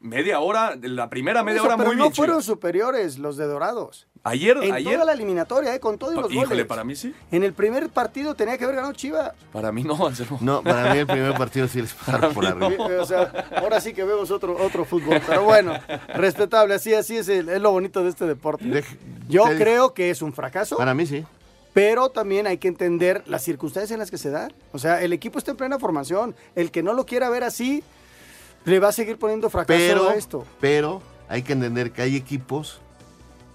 [0.00, 3.46] media hora, la primera media Eso, hora pero muy no bien fueron superiores los de
[3.46, 4.06] Dorados.
[4.24, 6.66] Ayer, En ayer, toda la eliminatoria, eh, con todos los híjole, goles.
[6.66, 7.14] para mí sí.
[7.30, 9.32] En el primer partido tenía que haber ganado Chivas.
[9.52, 10.38] Para mí no, Anselmo.
[10.40, 12.84] No, para mí el primer partido sí les pasaron por arriba.
[13.00, 15.20] O sea, ahora sí que vemos otro, otro fútbol.
[15.26, 15.72] Pero bueno,
[16.14, 18.84] respetable, así, así es, el- es lo bonito de este deporte.
[19.28, 21.24] Yo te- creo que es un fracaso, Para mí sí.
[21.72, 24.52] pero también hay que entender las circunstancias en las que se dan.
[24.72, 26.34] O sea, el equipo está en plena formación.
[26.56, 27.84] El que no lo quiera ver así,
[28.64, 30.44] le va a seguir poniendo fracaso Pero, a esto.
[30.60, 32.80] pero hay que entender que hay equipos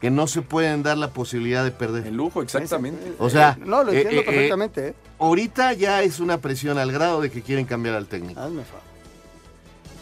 [0.02, 2.08] que no se pueden dar la posibilidad de perder.
[2.08, 3.14] El lujo, exactamente.
[3.20, 4.94] O sea, No, lo eh, entiendo eh, eh, perfectamente, ¿eh?
[5.18, 8.40] ahorita ya es una presión al grado de que quieren cambiar al técnico.
[8.40, 8.82] Hazme favor.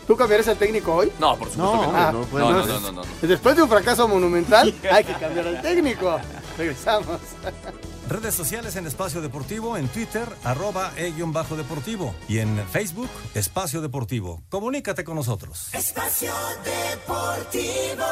[0.08, 1.12] ¿Tú cambiarías al técnico hoy?
[1.20, 1.94] No, por supuesto No, que no.
[1.96, 3.02] Ah, no, pues no, no, no, no.
[3.22, 6.20] Después de un fracaso monumental, hay que cambiar al técnico.
[6.58, 7.20] Regresamos.
[8.12, 14.44] Redes sociales en Espacio Deportivo, en Twitter, arroba e-bajo deportivo y en Facebook, Espacio Deportivo.
[14.50, 15.74] Comunícate con nosotros.
[15.74, 16.34] Espacio
[16.66, 18.04] Deportivo.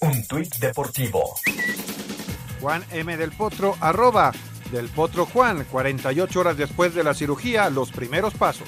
[0.00, 1.34] Un tuit deportivo.
[2.62, 3.14] Juan M.
[3.18, 4.32] del Potro, arroba
[4.72, 8.66] del Potro Juan, 48 horas después de la cirugía, los primeros pasos.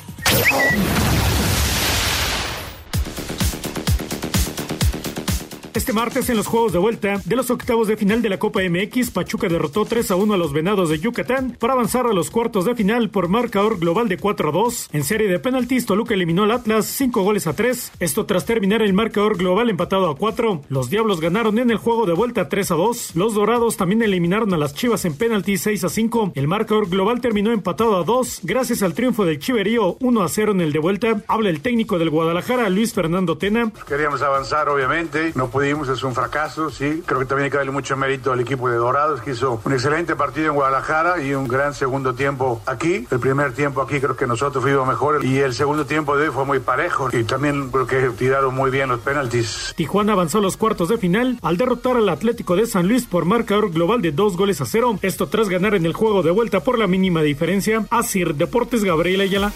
[5.75, 8.61] Este martes en los juegos de vuelta de los octavos de final de la Copa
[8.61, 12.31] MX, Pachuca derrotó 3 a 1 a los Venados de Yucatán para avanzar a los
[12.31, 14.91] cuartos de final por marcador global de 4 a 2.
[14.93, 17.93] En serie de penaltis, Toluca eliminó al Atlas 5 goles a 3.
[18.01, 20.61] Esto tras terminar el marcador global empatado a 4.
[20.69, 23.17] Los Diablos ganaron en el juego de vuelta 3 a 2.
[23.17, 26.33] Los Dorados también eliminaron a las Chivas en penaltis 6 a 5.
[26.35, 30.53] El marcador global terminó empatado a 2 gracias al triunfo del Chiverío 1 a 0
[30.53, 31.23] en el de vuelta.
[31.29, 33.73] Habla el técnico del Guadalajara, Luis Fernando Tena.
[33.89, 37.03] Queríamos avanzar, obviamente, no pudimos, es un fracaso, sí.
[37.07, 39.73] Creo que también hay que darle mucho mérito al equipo de Dorados, que hizo un
[39.73, 43.07] excelente partido en Guadalajara y un gran segundo tiempo aquí.
[43.11, 46.35] El primer tiempo aquí creo que nosotros fuimos mejores y el segundo tiempo de hoy
[46.35, 49.73] fue muy parejo y también creo que tiraron muy bien los penaltis.
[49.77, 53.25] Tijuana avanzó a los cuartos de final al derrotar al Atlético de San Luis por
[53.25, 54.99] marcador global de dos goles a cero.
[55.03, 57.87] Esto tras ganar en el juego de vuelta por la mínima diferencia.
[57.91, 59.53] Asir Deportes Gabriel Ayala.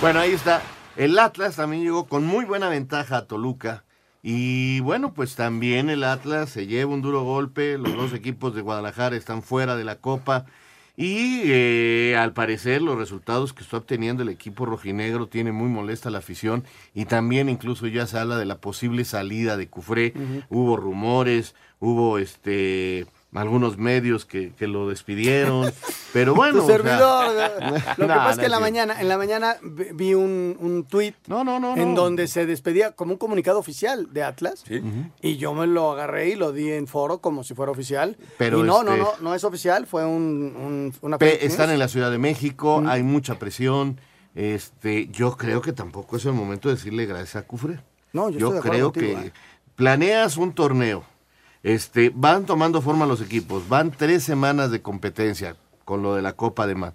[0.00, 0.62] Bueno, ahí está.
[0.96, 3.84] El Atlas también llegó con muy buena ventaja a Toluca.
[4.22, 7.76] Y bueno, pues también el Atlas se lleva un duro golpe.
[7.76, 10.46] Los dos equipos de Guadalajara están fuera de la Copa.
[10.96, 16.08] Y eh, al parecer los resultados que está obteniendo el equipo rojinegro tiene muy molesta
[16.08, 16.64] la afición.
[16.94, 20.14] Y también incluso ya se habla de la posible salida de Cufré.
[20.48, 23.06] Hubo rumores, hubo este
[23.36, 25.72] algunos medios que, que lo despidieron.
[26.12, 26.58] Pero bueno.
[26.58, 27.34] Tu o sea, servidor.
[27.98, 30.84] Lo que no, pasa es que en la mañana, en la mañana vi un, un
[30.84, 32.00] tuit no, no, no, en no.
[32.02, 34.64] donde se despedía como un comunicado oficial de Atlas.
[35.22, 38.16] Y yo me lo agarré y lo di en foro como si fuera oficial.
[38.38, 41.70] Pero y no, no, este- no, no es oficial, fue un, un- una Pe- están
[41.70, 44.00] en la Ciudad de México, hay mucha presión.
[44.34, 47.80] Este, yo creo que tampoco es el momento de decirle gracias a Cufre.
[48.12, 49.32] No, yo estoy de creo contigo, que eh.
[49.74, 51.04] planeas un torneo,
[51.66, 56.32] este, van tomando forma los equipos, van tres semanas de competencia con lo de la
[56.34, 56.94] Copa además,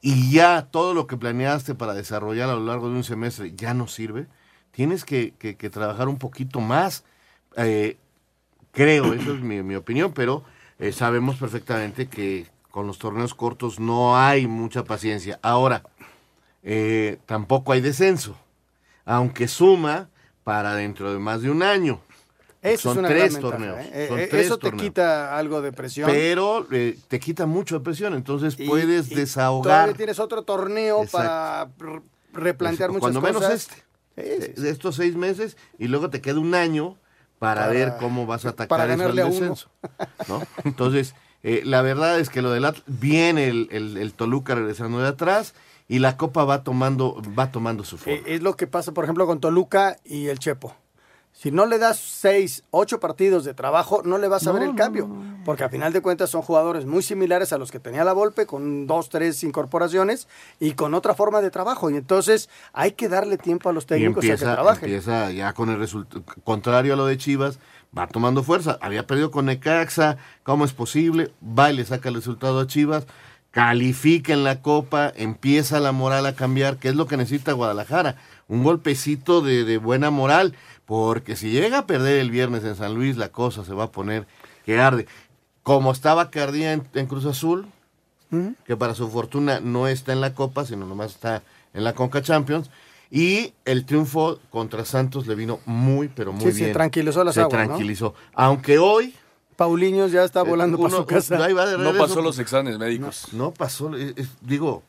[0.00, 3.74] y ya todo lo que planeaste para desarrollar a lo largo de un semestre ya
[3.74, 4.26] no sirve.
[4.72, 7.04] Tienes que, que- que trabajar un poquito más.
[7.56, 7.96] eh,
[8.72, 10.42] creo, eso es mi, opinión, pero
[10.80, 15.38] eh, sabemos perfectamente que con los torneos cortos no hay mucha paciencia.
[15.42, 15.84] Ahora,
[16.64, 18.36] eh, tampoco hay descenso,
[19.04, 20.08] aunque suma
[20.42, 22.00] para dentro de más de un año.
[22.62, 23.78] Eso Son es una tres ventaja, torneos.
[23.92, 24.06] ¿eh?
[24.08, 24.82] son tres Eso te torneos.
[24.84, 26.08] quita algo de presión.
[26.10, 29.62] Pero eh, te quita mucho de presión, entonces Y- puedes y desahogar.
[29.74, 31.16] Todavía tienes otro torneo Exacto.
[31.18, 31.70] para
[32.32, 33.68] replantear Pues, muchas cuando menos cosas.
[34.16, 34.60] este.
[34.60, 36.96] de estos seis meses y luego te queda un año
[37.38, 39.34] para, Para- ver cómo vas a atacar para eso al ganarle a uno.
[39.34, 39.68] descenso.
[40.28, 40.42] ¿no?
[40.64, 45.00] Entonces, eh, la verdad es que lo del Atlas, viene el, el- el Toluca regresando
[45.00, 45.54] de atrás
[45.88, 48.14] y la Copa va tomando, va tomando su forma.
[48.20, 50.76] Eh, es lo que pasa, por ejemplo, con Toluca y el Chepo.
[51.32, 54.74] Si no le das seis, ocho partidos de trabajo, no le vas a ver el
[54.74, 55.08] cambio.
[55.44, 58.46] Porque a final de cuentas son jugadores muy similares a los que tenía la Volpe,
[58.46, 60.28] con dos, tres incorporaciones
[60.60, 61.90] y con otra forma de trabajo.
[61.90, 64.84] Y entonces hay que darle tiempo a los y técnicos a que empieza, trabajen.
[64.84, 67.58] empieza ya con el resultado contrario a lo de Chivas,
[67.96, 68.78] va tomando fuerza.
[68.80, 71.32] Había perdido con Necaxa, ¿cómo es posible?
[71.42, 73.06] Va y le saca el resultado a Chivas,
[73.50, 78.16] califica en la Copa, empieza la moral a cambiar, que es lo que necesita Guadalajara.
[78.48, 80.54] Un golpecito de, de buena moral,
[80.92, 83.90] porque si llega a perder el viernes en San Luis, la cosa se va a
[83.90, 84.26] poner
[84.66, 85.06] que arde.
[85.62, 87.66] Como estaba que ardía en, en Cruz Azul,
[88.66, 92.20] que para su fortuna no está en la Copa, sino nomás está en la Conca
[92.20, 92.68] Champions.
[93.10, 96.72] Y el triunfo contra Santos le vino muy, pero muy Sí, se bien.
[96.74, 97.66] tranquilizó las Se aguas, ¿no?
[97.68, 98.14] tranquilizó.
[98.34, 99.14] Aunque hoy...
[99.56, 101.42] Paulinho ya está eh, volando para uno- su casa.
[101.42, 103.28] ahí va de No pasó los exámenes médicos.
[103.32, 103.90] No, no pasó.
[104.42, 104.82] digo,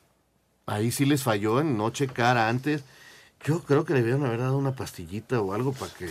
[0.65, 2.83] ahí sí les falló en no checar antes.
[3.45, 6.09] Yo creo que le debieron haber dado una pastillita o algo para que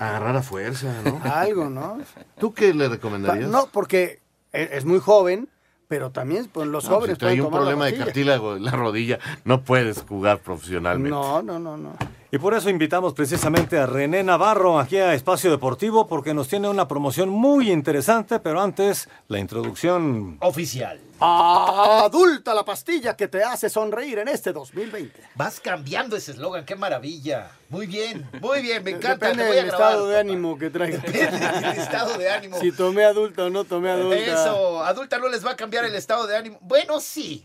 [0.00, 1.20] agarrara fuerza, ¿no?
[1.30, 1.98] Algo, ¿no?
[2.38, 3.50] ¿Tú qué le recomendarías?
[3.50, 4.20] No, porque
[4.52, 5.48] e- es muy joven,
[5.88, 8.64] pero también pues, los No, pues, jóvenes si trae pueden un problema de cartílago en
[8.64, 11.10] la rodilla, no puedes jugar profesionalmente.
[11.10, 11.92] No, no, no, no.
[12.30, 16.68] Y por eso invitamos precisamente a René Navarro aquí a Espacio Deportivo porque nos tiene
[16.68, 20.98] una promoción muy interesante, pero antes la introducción Oficial.
[21.26, 25.20] Adulta la pastilla que te hace sonreír en este 2020.
[25.34, 27.50] Vas cambiando ese eslogan, qué maravilla.
[27.70, 29.28] Muy bien, muy bien, me encanta.
[29.28, 29.88] Depende te voy a del grabar.
[29.90, 31.02] estado de ánimo que traigas.
[31.04, 32.60] El estado de ánimo.
[32.60, 34.16] Si tomé adulta o no tomé adulta.
[34.16, 36.58] Eso, adulta no les va a cambiar el estado de ánimo.
[36.60, 37.42] Bueno, sí.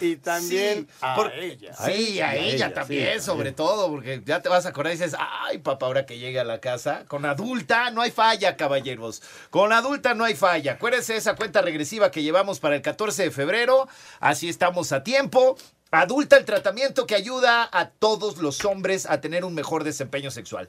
[0.00, 1.74] Y también Sí, a por- ella.
[1.74, 5.58] Sí, a, ella, también, sobre todo, porque ya te vas a acordar y dices, ay,
[5.58, 9.22] papá, ahora que llegue a la casa, con adulta no hay falla, caballeros.
[9.50, 10.72] Con adulta no hay falla.
[10.72, 13.88] Acuérdense de esa cuenta regresiva que llevamos para el 14 de febrero.
[14.20, 15.56] Así estamos a tiempo.
[15.90, 20.68] Adulta el tratamiento que ayuda a todos los hombres a tener un mejor desempeño sexual.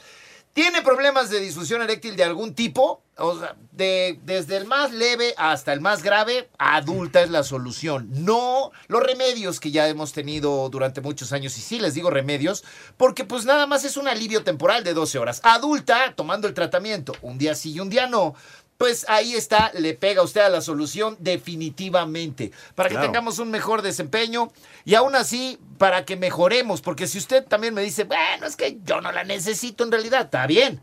[0.53, 3.01] ¿Tiene problemas de disfunción eréctil de algún tipo?
[3.17, 3.39] O
[3.71, 8.07] de, desde el más leve hasta el más grave, adulta es la solución.
[8.11, 11.57] No los remedios que ya hemos tenido durante muchos años.
[11.57, 12.63] Y sí les digo remedios,
[12.97, 15.41] porque pues nada más es un alivio temporal de 12 horas.
[15.43, 18.35] Adulta, tomando el tratamiento, un día sí y un día no.
[18.83, 23.07] Pues ahí está, le pega usted a la solución definitivamente, para que Claro.
[23.07, 24.51] tengamos un mejor desempeño
[24.83, 28.79] y aún así para que mejoremos, porque si usted también me dice, bueno, es que
[28.83, 30.81] yo no la necesito en realidad, está bien,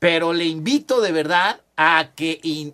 [0.00, 2.72] pero le invito de verdad a que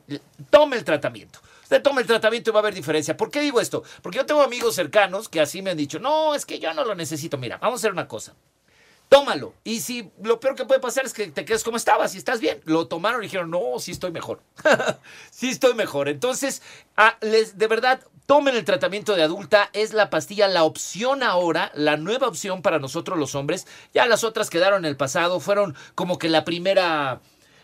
[0.48, 1.40] tome el tratamiento.
[1.64, 3.14] Usted tome el tratamiento y va a haber diferencia.
[3.14, 3.82] ¿Por qué digo esto?
[4.00, 6.82] Porque yo tengo amigos cercanos que así me han dicho, no, es que yo no
[6.86, 7.36] lo necesito.
[7.36, 8.32] Mira, vamos a hacer una cosa.
[9.12, 9.52] Tómalo.
[9.62, 12.40] Y si lo peor que puede pasar es que te quedes como estabas y estás
[12.40, 12.62] bien.
[12.64, 14.40] Lo tomaron y dijeron, no, sí estoy mejor.
[15.30, 16.08] sí estoy mejor.
[16.08, 16.62] Entonces,
[16.96, 19.68] ah, de verdad, tomen el tratamiento de adulta.
[19.74, 23.66] Es la pastilla, la opción ahora, la nueva opción para nosotros los hombres.
[23.92, 25.40] Ya las otras quedaron en el pasado.
[25.40, 27.20] Fueron como que la primera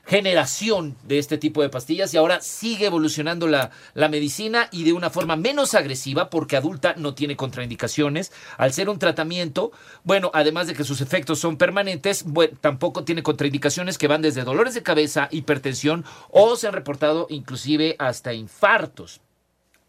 [0.08, 4.94] generación de este tipo de pastillas y ahora sigue evolucionando la, la medicina y de
[4.94, 8.32] una forma menos agresiva porque adulta no tiene contraindicaciones.
[8.56, 9.70] Al ser un tratamiento,
[10.04, 12.24] bueno, además de que sus efectos son permanentes,
[12.62, 17.94] tampoco tiene contraindicaciones que van desde dolores de cabeza, hipertensión o se han reportado inclusive
[17.98, 19.20] hasta infartos.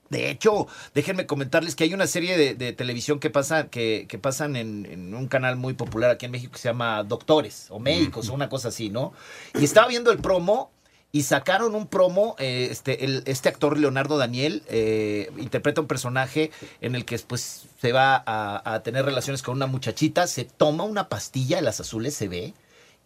[0.09, 4.17] De hecho, déjenme comentarles que hay una serie de, de televisión que, pasa, que, que
[4.17, 7.79] pasan en, en un canal muy popular aquí en México que se llama Doctores o
[7.79, 9.13] Médicos o una cosa así, ¿no?
[9.59, 10.71] Y estaba viendo el promo
[11.11, 16.51] y sacaron un promo, eh, este, el- este actor Leonardo Daniel eh, interpreta un personaje
[16.81, 20.83] en el que pues se va a, a tener relaciones con una muchachita, se toma
[20.83, 22.53] una pastilla de las azules, se ve,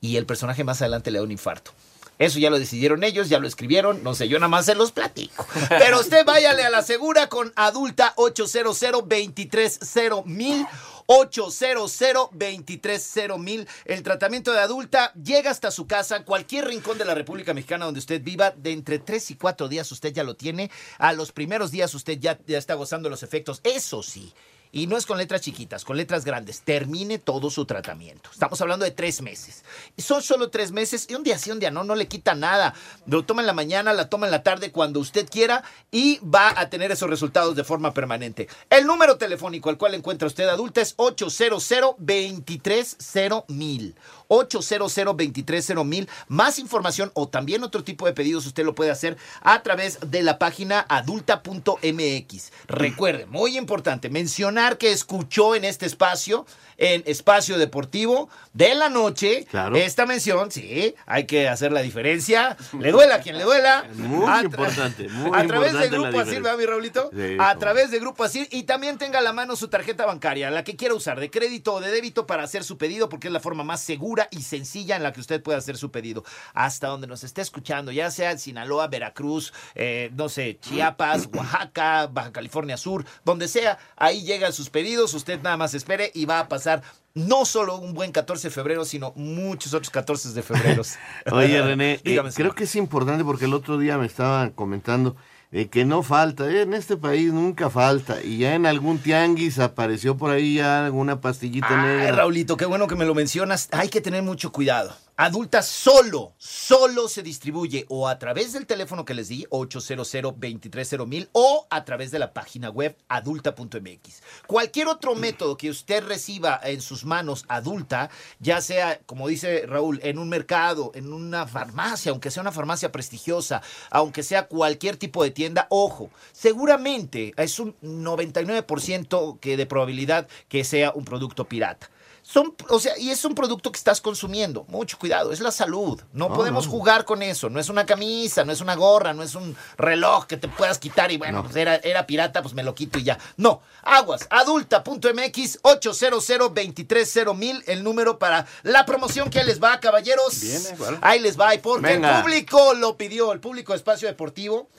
[0.01, 1.71] y el personaje más adelante le da un infarto.
[2.19, 4.91] Eso ya lo decidieron ellos, ya lo escribieron, no sé, yo nada más se los
[4.91, 5.47] platico.
[5.69, 10.65] Pero usted váyale a la segura con adulta 800 230 mil
[11.05, 13.67] 800 230 mil.
[13.85, 17.99] El tratamiento de adulta llega hasta su casa, cualquier rincón de la República Mexicana donde
[17.99, 20.71] usted viva, de entre 3 y 4 días usted ya lo tiene.
[20.97, 23.59] A los primeros días usted ya, ya está gozando los efectos.
[23.63, 24.33] Eso sí.
[24.75, 26.61] Y no es con letras chiquitas, con letras grandes.
[26.61, 28.31] Termine todo su tratamiento.
[28.33, 29.63] Estamos hablando de tres meses.
[29.99, 32.73] Son solo tres meses y un día sí, un día no, no le quita nada.
[33.05, 36.59] Lo toma en la mañana, la toma en la tarde, cuando usted quiera y va
[36.59, 38.47] a tener esos resultados de forma permanente.
[38.67, 43.93] El número telefónico al cual encuentra usted adulta es 800 230 mil.
[44.27, 46.09] 800 230 mil.
[46.27, 50.23] Más información o también otro tipo de pedidos usted lo puede hacer a través de
[50.23, 52.51] la página adulta.mx.
[52.65, 56.45] Recuerde, muy importante, mencionar que escuchó en este espacio,
[56.77, 59.75] en Espacio Deportivo de la noche, Claro.
[59.75, 62.57] esta mención, sí, hay que hacer la diferencia.
[62.79, 63.85] Le duela a quien le duela.
[63.95, 66.41] Muy A importante, muy A través de Grupo Asir.
[66.41, 67.09] ¿verdad, mi Raulito?
[67.13, 70.49] Sí, a través de Grupo Asir y también tenga a la mano su tarjeta bancaria,
[70.49, 73.33] la que quiera usar, de crédito o de débito para hacer su pedido, porque es
[73.33, 76.23] la forma más segura y sencilla en la que usted puede hacer su pedido.
[76.53, 82.07] Hasta donde nos esté escuchando, ya sea en Sinaloa, Veracruz, eh, no sé, Chiapas, Oaxaca,
[82.07, 86.39] Baja California Sur, donde sea, ahí llegan sus pedidos, usted nada más espere y va
[86.39, 86.81] a pasar
[87.13, 90.83] no solo un buen 14 de febrero, sino muchos otros 14 de febrero.
[91.31, 95.15] Oye, René, eh, Dígame, creo que es importante porque el otro día me estaban comentando
[95.51, 99.59] eh, que no falta, eh, en este país nunca falta, y ya en algún tianguis
[99.59, 102.15] apareció por ahí ya alguna pastillita Ay, negra.
[102.15, 103.69] Raulito, qué bueno que me lo mencionas.
[103.71, 104.95] Hay que tener mucho cuidado.
[105.15, 111.05] Adulta solo, solo se distribuye o a través del teléfono que les di, 800 230
[111.05, 114.23] mil, o a través de la página web adulta.mx.
[114.47, 119.99] Cualquier otro método que usted reciba en sus manos adulta, ya sea, como dice Raúl,
[120.01, 125.23] en un mercado, en una farmacia, aunque sea una farmacia prestigiosa, aunque sea cualquier tipo
[125.23, 131.92] de tienda, ojo, seguramente es un 99% que de probabilidad que sea un producto pirata.
[132.25, 134.63] Son, o sea, y es un producto que estás consumiendo.
[134.69, 136.01] Mucho cuidado, es la salud.
[136.13, 136.71] No podemos no.
[136.71, 137.49] jugar con eso.
[137.49, 140.79] No es una camisa, no es una gorra, no es un reloj que te puedas
[140.79, 143.19] quitar y bueno, pues era, era pirata, pues me lo quito y ya.
[143.35, 150.41] No, aguas, adulta.mx 800 230 mil, el número para la promoción que les va, caballeros.
[150.77, 150.99] ¿cuál?
[151.01, 152.17] Ahí les va, y porque Venga.
[152.17, 154.69] el público lo pidió, el público de Espacio Deportivo.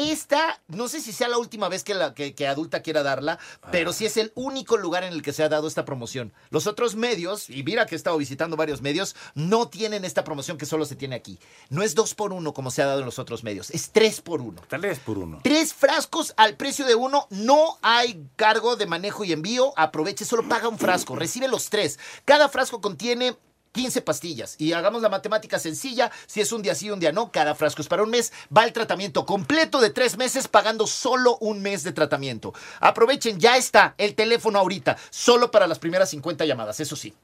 [0.00, 3.38] Esta, no sé si sea la última vez que, la, que, que Adulta quiera darla,
[3.70, 6.32] pero sí es el único lugar en el que se ha dado esta promoción.
[6.48, 10.56] Los otros medios, y mira que he estado visitando varios medios, no tienen esta promoción
[10.56, 11.38] que solo se tiene aquí.
[11.68, 14.22] No es dos por uno como se ha dado en los otros medios, es tres
[14.22, 14.62] por uno.
[14.68, 15.40] Tres por uno.
[15.42, 20.48] Tres frascos al precio de uno, no hay cargo de manejo y envío, aproveche, solo
[20.48, 21.98] paga un frasco, recibe los tres.
[22.24, 23.36] Cada frasco contiene
[23.72, 27.30] 15 pastillas y hagamos la matemática sencilla, si es un día sí, un día no,
[27.30, 31.36] cada frasco es para un mes, va el tratamiento completo de tres meses pagando solo
[31.40, 32.52] un mes de tratamiento.
[32.80, 37.14] Aprovechen, ya está el teléfono ahorita, solo para las primeras 50 llamadas, eso sí.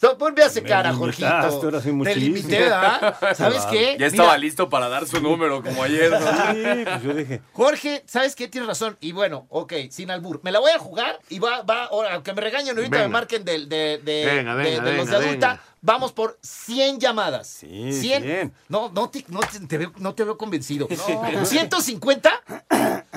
[0.00, 1.60] No, ponme a ese cara, Me Jorgito.
[2.02, 3.16] Te limité, ¿verdad?
[3.36, 3.96] ¿Sabes qué?
[4.00, 6.10] Ya estaba Mira, listo para dar su número como ayer.
[6.10, 6.18] ¿no?
[6.18, 7.40] Sí, pues yo dije.
[7.52, 8.48] Jorge, ¿sabes qué?
[8.48, 8.96] Tienes razón.
[9.00, 10.40] Y bueno, ok, sin albur.
[10.42, 13.06] Me la voy a jugar y va, va, ahora, aunque me regañen ahorita, Venga.
[13.06, 15.62] me marquen de, de, Venga, de- venga, de los de venga, adulta.
[15.84, 17.48] Vamos por 100 llamadas.
[17.48, 18.22] Sí, 100.
[18.22, 18.54] 100.
[18.68, 20.86] No, no te, no te, veo, no te veo convencido.
[20.88, 22.30] ¿150?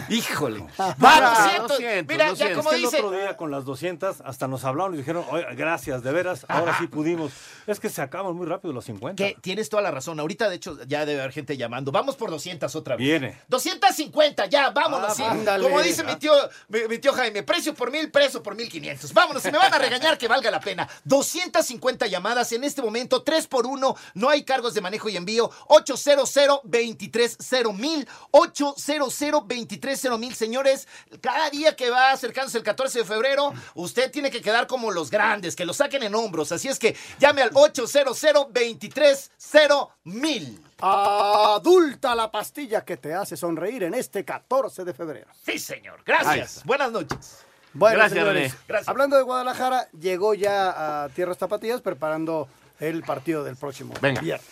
[0.10, 0.62] Híjole.
[0.80, 1.68] Va, 200.
[1.70, 2.58] 200, Mira, ya 200.
[2.58, 2.98] como Es que el dice.
[3.04, 6.76] otro día con las 200 hasta nos hablaron y dijeron, oye, gracias, de veras, ahora
[6.80, 7.32] sí pudimos.
[7.68, 9.24] Es que se acaban muy rápido los 50.
[9.24, 10.20] Que tienes toda la razón.
[10.20, 11.92] Ahorita, de hecho, ya debe haber gente llamando.
[11.92, 13.06] Vamos por 200 otra vez.
[13.06, 13.38] Viene.
[13.48, 15.12] 250, ya, vámonos.
[15.12, 15.62] Ah, sí.
[15.62, 16.34] Como dice mi tío,
[16.70, 19.14] mi, mi tío Jaime, precio por mil, precio por mil quinientos.
[19.14, 20.88] Vámonos, si me van a regañar, que valga la pena.
[21.04, 25.50] 250 llamadas en este momento, 3 por 1, no hay cargos de manejo y envío.
[25.68, 30.88] 800 230 mil 800 230 mil Señores,
[31.22, 35.10] cada día que va acercándose el 14 de febrero, usted tiene que quedar como los
[35.10, 36.52] grandes, que lo saquen en hombros.
[36.52, 40.62] Así es que llame al 800 230 mil.
[40.80, 45.28] Adulta la pastilla que te hace sonreír en este 14 de febrero.
[45.46, 46.04] Sí, señor.
[46.06, 46.64] Gracias.
[46.66, 47.46] Buenas noches.
[47.76, 48.64] Bueno, Gracias, señores, René.
[48.70, 48.88] Gracias.
[48.88, 52.48] hablando de Guadalajara, llegó ya a Tierras Tapatías preparando
[52.80, 54.22] el partido del próximo Venga.
[54.22, 54.48] viernes.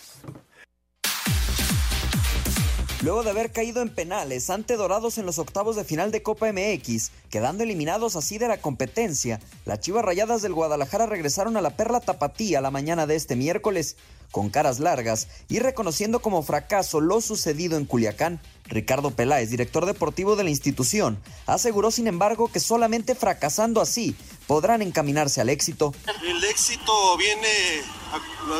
[3.02, 6.48] Luego de haber caído en penales ante Dorados en los octavos de final de Copa
[6.54, 11.72] MX, quedando eliminados así de la competencia, las Chivas Rayadas del Guadalajara regresaron a la
[11.72, 13.98] Perla Tapatía la mañana de este miércoles,
[14.34, 18.42] con caras largas y reconociendo como fracaso lo sucedido en Culiacán.
[18.66, 24.16] Ricardo Peláez, director deportivo de la institución, aseguró sin embargo que solamente fracasando así
[24.48, 25.94] podrán encaminarse al éxito.
[26.24, 27.48] El éxito viene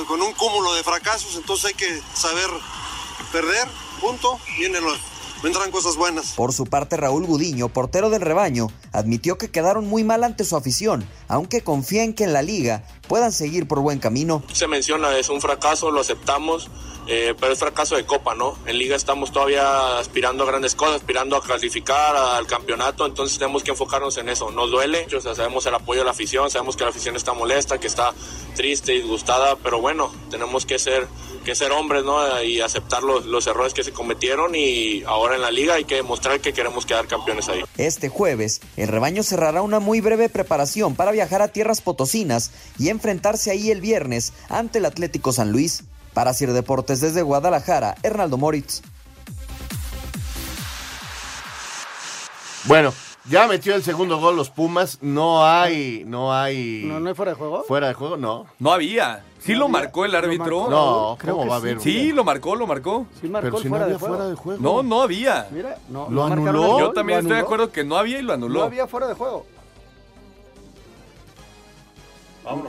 [0.08, 2.50] con un cúmulo de fracasos, entonces hay que saber
[3.32, 3.68] perder,
[4.00, 5.00] punto, vienen los,
[5.42, 6.34] vendrán cosas buenas.
[6.34, 10.56] Por su parte, Raúl Gudiño, portero del rebaño, admitió que quedaron muy mal ante su
[10.56, 14.44] afición, aunque confía en que en la liga puedan seguir por buen camino.
[14.52, 16.70] se menciona, es un fracaso, lo aceptamos,
[17.08, 18.58] eh, pero es fracaso de Copa, ¿no?
[18.66, 23.64] En Liga estamos todavía aspirando a grandes cosas, aspirando a clasificar al campeonato, entonces tenemos
[23.64, 24.52] que enfocarnos en eso.
[24.52, 27.34] Nos duele, o sea, sabemos el apoyo de la afición, sabemos que la afición está
[27.34, 28.14] molesta, que está
[28.56, 31.08] triste, disgustada, pero bueno, tenemos que ser
[31.44, 32.42] que ser hombres, ¿no?
[32.42, 35.96] Y aceptar los, los errores que se cometieron y ahora en la liga hay que
[35.96, 37.64] demostrar que queremos quedar campeones ahí.
[37.78, 42.90] Este jueves, el rebaño cerrará una muy breve preparación para viajar a tierras potosinas y
[42.94, 45.84] enfrentarse ahí el viernes ante el Atlético San Luis.
[46.14, 48.82] Para Sir Deportes desde Guadalajara, Hernaldo Moritz.
[52.66, 52.94] Bueno,
[53.30, 55.00] ya metió el segundo gol los Pumas.
[55.02, 56.84] No hay, no hay.
[56.86, 57.64] ¿No, no hay fuera de juego?
[57.68, 58.46] Fuera de juego, no.
[58.60, 59.24] No había.
[59.40, 59.80] ¿Sí ¿No lo había?
[59.80, 60.60] marcó el ¿Lo árbitro?
[60.62, 60.70] marcó?
[60.72, 61.68] No, Creo ¿cómo que va a sí.
[61.68, 61.82] haber?
[61.82, 63.08] Sí, lo marcó, lo marcó.
[63.20, 64.62] Sí marcó Pero el si no fuera, había de fuera de juego.
[64.62, 65.48] No, no había.
[65.52, 66.80] Mira, no, ¿Lo marcaron anuló?
[66.80, 68.60] Yo lo también estoy de acuerdo que no había y lo anuló.
[68.60, 69.46] No había fuera de juego.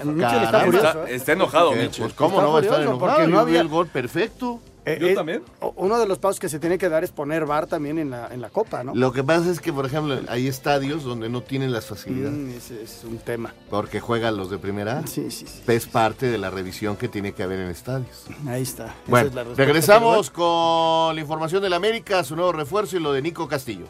[0.05, 1.15] Michel está furioso, Está, ¿eh?
[1.15, 1.77] está enojado, ¿Qué?
[1.85, 2.05] Michel.
[2.05, 2.99] Pues cómo Está no va a estar enojado.
[3.01, 4.61] porque no había- el gol perfecto.
[4.87, 5.43] Eh, Yo eh, también.
[5.77, 8.29] Uno de los pasos que se tiene que dar es poner VAR también en la,
[8.31, 8.95] en la Copa, ¿no?
[8.95, 12.37] Lo que pasa es que, por ejemplo, hay estadios donde no tienen las facilidades.
[12.37, 13.55] Mm, ese es un tema.
[13.71, 15.07] Porque juegan los de primera.
[15.07, 15.63] Sí, sí, sí.
[15.67, 18.27] Es parte de la revisión que tiene que haber en estadios.
[18.47, 18.85] Ahí está.
[18.89, 23.01] Esa Bueno, es la respuesta regresamos con la información del América, su nuevo refuerzo y
[23.01, 23.87] lo de Nico Castillo.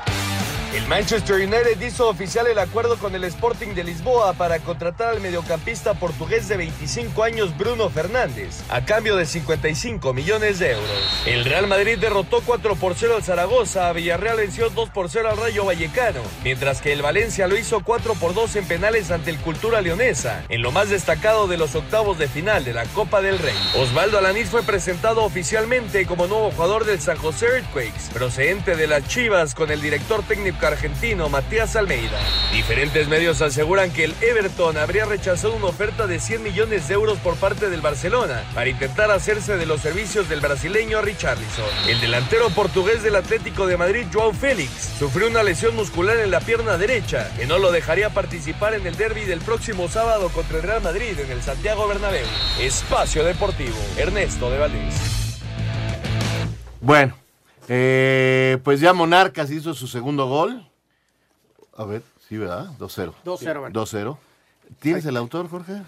[0.91, 5.93] Manchester United hizo oficial el acuerdo con el Sporting de Lisboa para contratar al mediocampista
[5.93, 11.21] portugués de 25 años Bruno Fernández, a cambio de 55 millones de euros.
[11.25, 15.37] El Real Madrid derrotó 4 por 0 al Zaragoza, Villarreal venció 2 por 0 al
[15.37, 19.37] Rayo Vallecano, mientras que el Valencia lo hizo 4 por 2 en penales ante el
[19.37, 23.39] Cultura Leonesa, en lo más destacado de los octavos de final de la Copa del
[23.39, 23.55] Rey.
[23.77, 29.07] Osvaldo Alanís fue presentado oficialmente como nuevo jugador del San José Earthquakes, procedente de las
[29.07, 30.80] Chivas con el director técnico argentino
[31.29, 32.17] Matías Almeida.
[32.51, 37.19] Diferentes medios aseguran que el Everton habría rechazado una oferta de 100 millones de euros
[37.19, 41.65] por parte del Barcelona para intentar hacerse de los servicios del brasileño Richarlison.
[41.87, 46.39] El delantero portugués del Atlético de Madrid, Joao Félix, sufrió una lesión muscular en la
[46.39, 50.63] pierna derecha que no lo dejaría participar en el derby del próximo sábado contra el
[50.63, 52.25] Real Madrid en el Santiago Bernabéu.
[52.59, 54.95] Espacio Deportivo, Ernesto de Valdés.
[56.79, 57.15] Bueno,
[57.73, 60.70] Eh, pues ya Monarcas hizo su segundo gol.
[61.81, 62.67] A ver, sí, ¿verdad?
[62.79, 63.13] 2-0.
[63.25, 63.81] 2-0, bueno.
[63.85, 64.17] 2-0.
[64.79, 65.81] ¿Tienes el autor, Jorge?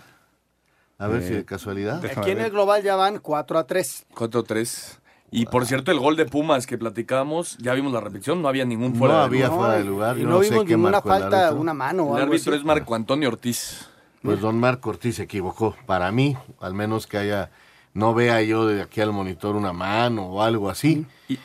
[0.97, 2.03] A ver Eh, si de casualidad.
[2.05, 4.05] Aquí en el global ya van 4 a 3.
[4.15, 4.97] 4-3.
[5.31, 8.65] Y por cierto, el gol de Pumas que platicábamos, ya vimos la repetición, no había
[8.65, 9.59] ningún No fuera de había lugar.
[9.59, 10.17] fuera de lugar.
[10.19, 11.61] y no sé vimos qué ninguna falta, árbitro.
[11.61, 12.59] una mano o El algo árbitro así.
[12.59, 13.89] es Marco Antonio Ortiz.
[14.21, 15.75] Pues don Marco Ortiz se equivocó.
[15.87, 17.49] Para mí, al menos que haya,
[17.93, 21.05] no vea yo de aquí al monitor una mano o algo así.
[21.27, 21.39] Y,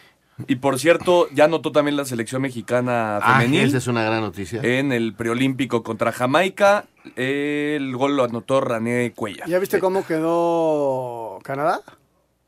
[0.46, 3.68] y por cierto, ya anotó también la selección mexicana Ah, femenil.
[3.68, 4.60] esa es una gran noticia.
[4.62, 6.86] En el preolímpico contra Jamaica,
[7.16, 9.48] el gol lo anotó Rané Cuellar.
[9.48, 11.80] ¿Ya viste cómo quedó Canadá?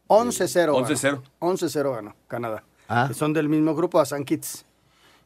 [0.08, 0.74] 11-0.
[0.74, 1.22] 11-0.
[1.40, 2.64] 11-0 ganó Canadá.
[2.88, 3.06] Ah.
[3.08, 4.64] Que son del mismo grupo, a San Kitts.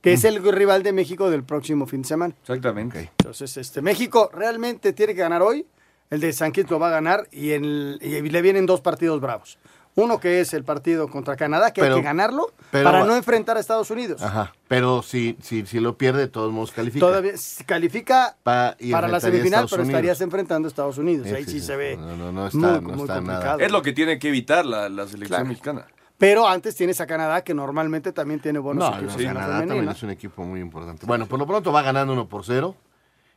[0.03, 2.35] Que es el rival de México del próximo fin de semana.
[2.43, 3.11] Exactamente.
[3.19, 5.65] Entonces, este, México realmente tiene que ganar hoy.
[6.11, 9.23] El de San Kitts lo va a ganar y, el- y le vienen dos partidos
[9.23, 9.59] bravos.
[9.97, 13.15] Uno que es el partido contra Canadá, que Pero- hay que ganarlo pero- para no
[13.15, 14.23] enfrentar a Estados Unidos.
[14.23, 14.53] Ajá.
[14.67, 17.07] Pero si, si, si lo pierde, de todos modos califica.
[17.07, 17.33] Todavía
[17.65, 21.29] califica Pa- y para la semifinal, pero estarías enfrentando a Estados Unidos.
[21.29, 21.97] Sí, Ahí sí, se ve.
[21.97, 23.35] No, no, no está- muy, no muy está nada.
[23.39, 23.59] complicado.
[23.61, 25.47] Es lo que tiene que evitar la, la selección Claro.
[25.47, 25.87] mexicana.
[26.19, 29.59] Pero antes tienes a Canadá, que normalmente también tiene buenos No, equipos sí, la Canadá
[29.67, 31.07] también es un equipo muy importante.
[31.07, 32.75] Bueno, por lo pronto va ganando 1 por 0.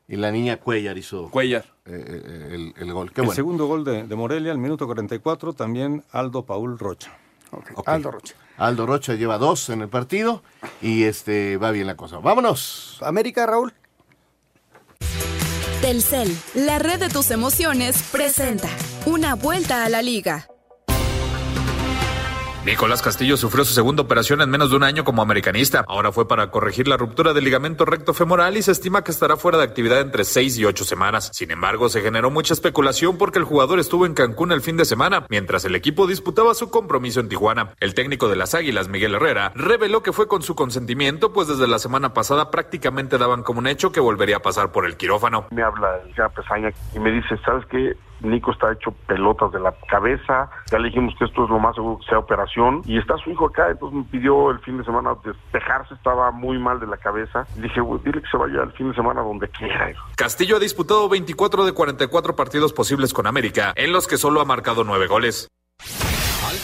[0.07, 1.65] Y la niña Cuellar hizo Cuellar.
[1.85, 3.11] eh, eh, el, el gol.
[3.11, 3.35] Qué el bueno.
[3.35, 7.11] segundo gol de, de Morelia, al minuto 44, también Aldo Paul Rocha.
[7.85, 8.35] Aldo Rocha.
[8.57, 10.43] Aldo Rocha lleva dos en el partido
[10.81, 12.19] y este va bien la cosa.
[12.19, 12.97] Vámonos.
[13.01, 13.73] América, Raúl.
[15.81, 18.67] Telcel, la red de tus emociones, presenta
[19.05, 20.47] una vuelta a la liga.
[22.67, 25.85] Nicolás Castillo sufrió su segunda operación en menos de un año como americanista.
[25.87, 29.37] Ahora fue para corregir la ruptura del ligamento recto femoral y se estima que estará
[29.37, 31.29] fuera de actividad entre seis y ocho semanas.
[31.33, 34.83] Sin embargo, se generó mucha especulación porque el jugador estuvo en Cancún el fin de
[34.83, 37.71] semana, mientras el equipo disputaba su compromiso en Tijuana.
[37.79, 41.69] El técnico de las Águilas, Miguel Herrera, reveló que fue con su consentimiento, pues desde
[41.69, 45.47] la semana pasada prácticamente daban como un hecho que volvería a pasar por el quirófano.
[45.51, 47.95] me habla ya Pesaña y me dice, ¿sabes qué?
[48.21, 51.75] Nico está hecho pelotas de la cabeza, ya le dijimos que esto es lo más
[51.75, 54.83] seguro que sea operación y está su hijo acá, entonces me pidió el fin de
[54.83, 57.45] semana despejarse, estaba muy mal de la cabeza.
[57.55, 59.91] Dije, "Güey, dile que se vaya el fin de semana donde quiera.
[59.91, 60.05] hijo".
[60.15, 64.45] Castillo ha disputado 24 de 44 partidos posibles con América, en los que solo ha
[64.45, 65.47] marcado 9 goles.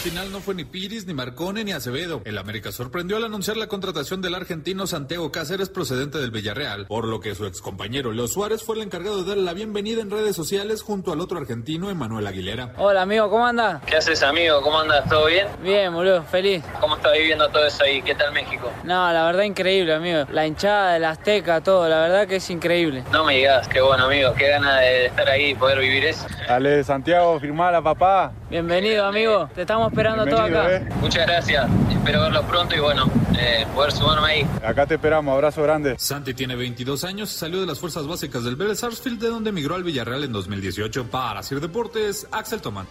[0.04, 2.20] Al final no fue ni Piris, ni Marcone, ni Acevedo.
[2.26, 7.06] El América sorprendió al anunciar la contratación del argentino Santiago Cáceres procedente del Villarreal, por
[7.06, 10.36] lo que su excompañero Leo Suárez fue el encargado de darle la bienvenida en redes
[10.36, 12.74] sociales junto al otro argentino Emanuel Aguilera.
[12.76, 13.82] Hola amigo, ¿cómo andas?
[13.86, 14.60] ¿Qué haces, amigo?
[14.60, 15.08] ¿Cómo andas?
[15.08, 15.46] ¿Todo bien?
[15.62, 16.62] Bien, boludo, feliz.
[16.80, 18.02] ¿Cómo estás viviendo todo eso ahí?
[18.02, 18.70] ¿Qué tal México?
[18.84, 20.26] No, la verdad increíble, amigo.
[20.30, 23.04] La hinchada del Azteca, todo, la verdad que es increíble.
[23.10, 24.34] No me digas, qué bueno, amigo.
[24.34, 26.26] Qué ganas de estar ahí y poder vivir eso.
[26.46, 28.34] Dale, Santiago, firmala, papá.
[28.50, 29.48] Bienvenido, amigo.
[29.54, 30.82] Te estamos esperando todo acá.
[31.00, 31.70] Muchas gracias.
[31.90, 34.46] Espero verlo pronto y bueno, eh, poder sumarme ahí.
[34.64, 35.94] Acá te esperamos, abrazo grande.
[35.98, 39.76] Santi tiene 22 años, salió de las fuerzas básicas del Vélez Sarsfield, de donde emigró
[39.76, 41.06] al Villarreal en 2018.
[41.10, 42.86] Para Sir Deportes, Axel Tomán.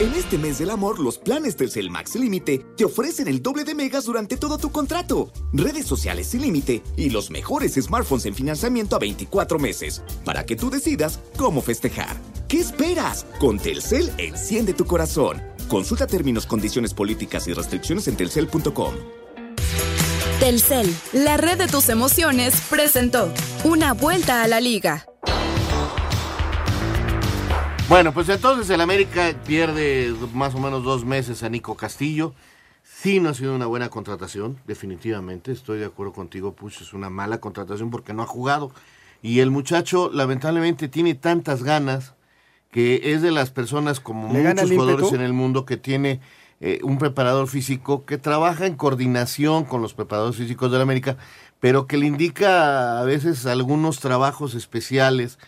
[0.00, 3.76] En este mes del amor, los planes Telcel Max Límite te ofrecen el doble de
[3.76, 8.96] megas durante todo tu contrato, redes sociales sin límite y los mejores smartphones en financiamiento
[8.96, 12.16] a 24 meses, para que tú decidas cómo festejar.
[12.48, 13.24] ¿Qué esperas?
[13.38, 15.53] Con Telcel enciende tu corazón.
[15.68, 18.94] Consulta términos, condiciones políticas y restricciones en telcel.com.
[20.38, 23.32] Telcel, la red de tus emociones, presentó
[23.64, 25.06] una vuelta a la liga.
[27.88, 32.34] Bueno, pues entonces el América pierde más o menos dos meses a Nico Castillo.
[32.82, 35.52] Sí, no ha sido una buena contratación, definitivamente.
[35.52, 36.82] Estoy de acuerdo contigo, Push.
[36.82, 38.70] Es una mala contratación porque no ha jugado.
[39.22, 42.14] Y el muchacho, lamentablemente, tiene tantas ganas
[42.74, 46.18] que es de las personas, como ¿Le gana muchos jugadores en el mundo, que tiene
[46.60, 51.16] eh, un preparador físico que trabaja en coordinación con los preparadores físicos del América,
[51.60, 55.38] pero que le indica a veces algunos trabajos especiales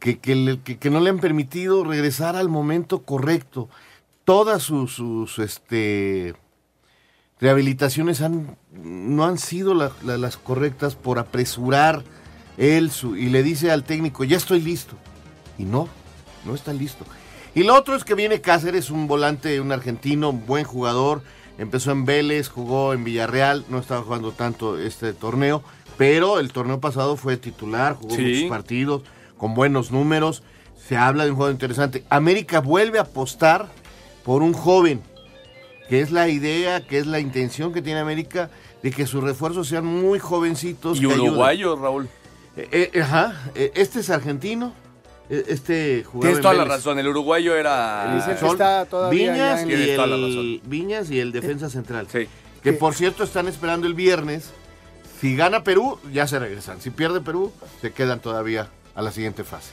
[0.00, 3.68] que, que, que- que no le han permitido regresar al momento correcto.
[4.24, 6.34] Todas sus, sus, este,
[7.38, 12.02] rehabilitaciones han, no han sido la- la- las correctas por apresurar
[12.56, 14.96] él su, y le dice al técnico, ya estoy listo.
[15.58, 15.86] Y no,
[16.44, 17.04] no está listo.
[17.54, 21.22] Y lo otro es que viene Cáceres, un volante, un argentino, un buen jugador.
[21.58, 25.62] Empezó en Vélez, jugó en Villarreal, no estaba jugando tanto este torneo,
[25.98, 28.22] pero el torneo pasado fue titular, jugó Sí.
[28.22, 29.02] muchos partidos,
[29.36, 30.42] con buenos números.
[30.88, 32.04] Se habla de un juego interesante.
[32.08, 33.68] América vuelve a apostar
[34.24, 35.02] por un joven,
[35.90, 38.50] que es la idea, que es la intención que tiene América
[38.82, 41.00] de que sus refuerzos sean muy jovencitos.
[41.00, 42.08] Y uruguayo, Raúl.
[42.56, 44.72] Eh, eh, ajá, eh, este es argentino,
[45.32, 48.22] este jugador Tienes en toda la razón, el uruguayo era...
[48.38, 48.58] Son
[49.10, 50.38] Viñas, y Tienes toda la razón.
[50.38, 52.06] el, Viñas y el defensa central.
[52.62, 54.50] Que por cierto están esperando el viernes.
[55.20, 56.80] Si gana Perú, ya se regresan.
[56.80, 59.70] Si pierde Perú, se quedan todavía a la siguiente fase.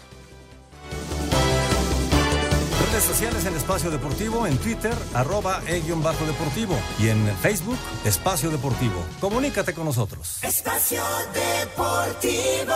[2.91, 9.03] Redes sociales en Espacio Deportivo, en Twitter, arroba e-bajo deportivo y en Facebook, Espacio Deportivo.
[9.19, 10.43] Comunícate con nosotros.
[10.43, 11.03] Espacio
[11.33, 12.75] Deportivo.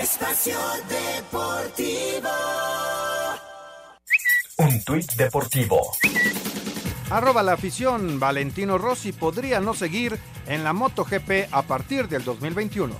[0.00, 0.56] Espacio
[0.88, 2.30] Deportivo.
[4.56, 5.92] Un tuit deportivo.
[7.10, 12.94] Arroba la afición, Valentino Rossi podría no seguir en la MotoGP a partir del 2021.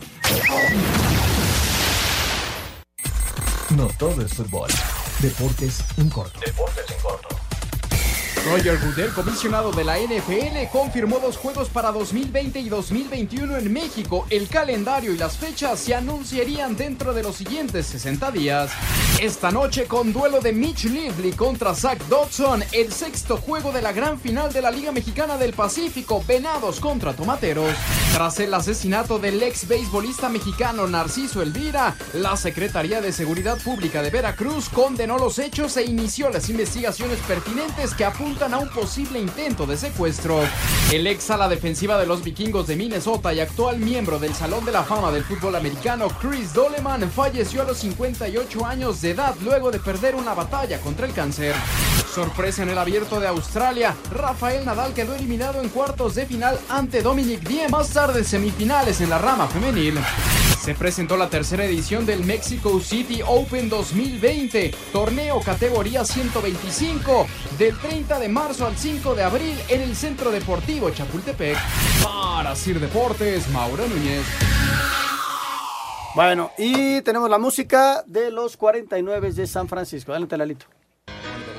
[3.76, 4.68] No todo es fútbol.
[5.20, 6.38] Deportes en corto.
[6.44, 7.39] Deportes en corto.
[8.46, 14.26] Roger Goodell, comisionado de la NFL, confirmó dos juegos para 2020 y 2021 en México.
[14.30, 18.70] El calendario y las fechas se anunciarían dentro de los siguientes 60 días.
[19.20, 23.92] Esta noche con duelo de Mitch Lively contra Zach Dodson, el sexto juego de la
[23.92, 27.74] gran final de la Liga Mexicana del Pacífico, Venados contra Tomateros.
[28.14, 34.10] Tras el asesinato del ex beisbolista mexicano Narciso Elvira, la Secretaría de Seguridad Pública de
[34.10, 39.66] Veracruz condenó los hechos e inició las investigaciones pertinentes que apuntan a un posible intento
[39.66, 40.40] de secuestro.
[40.92, 44.70] El ex ala defensiva de los vikingos de Minnesota y actual miembro del Salón de
[44.70, 49.70] la Fama del fútbol americano, Chris Doleman, falleció a los 58 años de edad luego
[49.70, 51.54] de perder una batalla contra el cáncer.
[52.14, 57.02] Sorpresa en el abierto de Australia, Rafael Nadal quedó eliminado en cuartos de final ante
[57.02, 59.98] Dominic Thiem, más tarde semifinales en la rama femenil.
[60.60, 67.26] Se presentó la tercera edición del Mexico City Open 2020, torneo categoría 125,
[67.58, 71.56] del 30 de marzo al 5 de abril en el Centro Deportivo Chapultepec.
[72.04, 74.22] Para Sir Deportes, Mauro Núñez.
[76.14, 80.12] Bueno, y tenemos la música de los 49 de San Francisco.
[80.12, 80.66] Adelante, Lalito.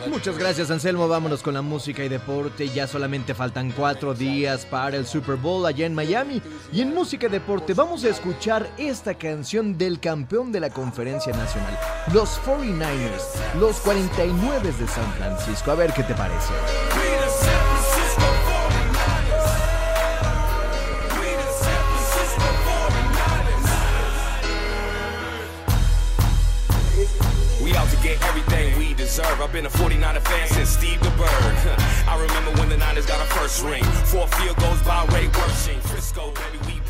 [0.09, 2.69] Muchas gracias Anselmo, vámonos con la música y deporte.
[2.69, 6.41] Ya solamente faltan cuatro días para el Super Bowl allá en Miami.
[6.71, 11.33] Y en música y deporte vamos a escuchar esta canción del campeón de la conferencia
[11.33, 11.77] nacional,
[12.13, 15.71] los 49ers, los 49 de San Francisco.
[15.71, 17.10] A ver qué te parece.
[29.11, 29.41] Deserve.
[29.41, 31.55] I've been a 49er fan since Steve the Bird.
[32.07, 33.83] I remember when the Niners got a first ring.
[33.83, 35.81] Four field goals by Ray Worshing.
[35.81, 36.80] Frisco, baby, we.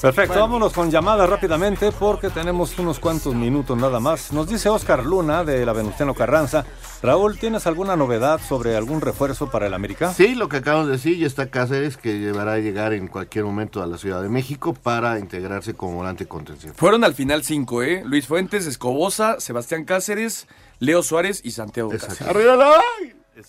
[0.00, 4.30] Perfecto, vámonos con llamadas rápidamente porque tenemos unos cuantos minutos nada más.
[4.32, 6.66] Nos dice Oscar Luna de la Venustiano Carranza.
[7.02, 10.12] Raúl, ¿tienes alguna novedad sobre algún refuerzo para el América?
[10.12, 13.44] Sí, lo que acabamos de decir, ya está Cáceres que llevará a llegar en cualquier
[13.44, 16.74] momento a la Ciudad de México para integrarse como volante contención.
[16.74, 18.02] Fueron al final cinco, ¿eh?
[18.04, 20.46] Luis Fuentes, Escobosa, Sebastián Cáceres,
[20.78, 22.20] Leo Suárez y Santiago Cáceres.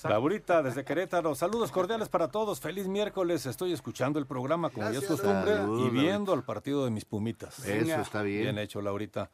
[0.03, 4.99] Laurita desde Querétaro, saludos cordiales para todos, feliz miércoles, estoy escuchando el programa como ya
[4.99, 6.33] es costumbre y viendo Laurita.
[6.33, 7.59] el partido de mis pumitas.
[7.59, 8.01] Eso Venga.
[8.01, 8.41] está bien.
[8.43, 9.29] Bien hecho, Laurita.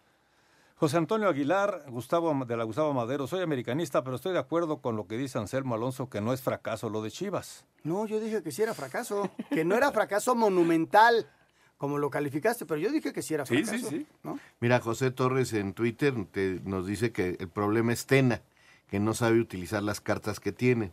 [0.75, 4.95] José Antonio Aguilar, Gustavo de la Gustavo Madero, soy americanista, pero estoy de acuerdo con
[4.95, 7.65] lo que dice Anselmo Alonso, que no es fracaso lo de Chivas.
[7.83, 11.27] No, yo dije que sí era fracaso, que no era fracaso monumental,
[11.77, 13.89] como lo calificaste, pero yo dije que sí era Sí, fracaso.
[13.89, 14.07] sí, sí.
[14.23, 14.39] ¿no?
[14.59, 18.41] Mira, José Torres en Twitter te- nos dice que el problema es Tena,
[18.93, 20.91] que no sabe utilizar las cartas que tiene.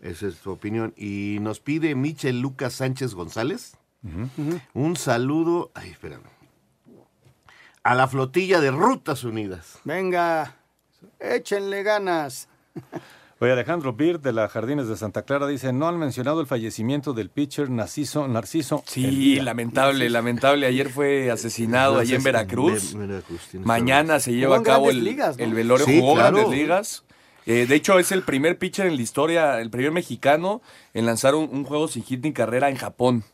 [0.00, 0.94] Esa es su opinión.
[0.96, 3.76] Y nos pide Michel Lucas Sánchez González
[4.72, 5.70] un saludo.
[5.74, 6.22] Ay, espérame.
[7.82, 9.80] A la flotilla de Rutas Unidas.
[9.84, 10.56] Venga,
[11.20, 12.48] échenle ganas.
[13.38, 17.12] Oye, Alejandro Bir de la Jardines de Santa Clara dice, no han mencionado el fallecimiento
[17.12, 19.42] del pitcher Narciso, Narciso Sí, Elvira".
[19.42, 20.66] lamentable, lamentable.
[20.66, 22.94] Ayer fue asesinado allí en Veracruz.
[22.94, 25.44] Ver- Veracruz, Mañana se lleva a cabo grandes el, ligas, ¿no?
[25.44, 25.84] el velorio.
[25.84, 26.36] Sí, jugó claro.
[26.38, 27.04] grandes ligas.
[27.46, 30.62] Eh, de hecho, es el primer pitcher en la historia, el primer mexicano
[30.94, 33.24] en lanzar un, un juego sin hit ni carrera en Japón.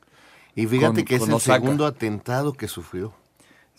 [0.54, 1.60] Y fíjate Con- que es el Osaka.
[1.60, 3.12] segundo atentado que sufrió.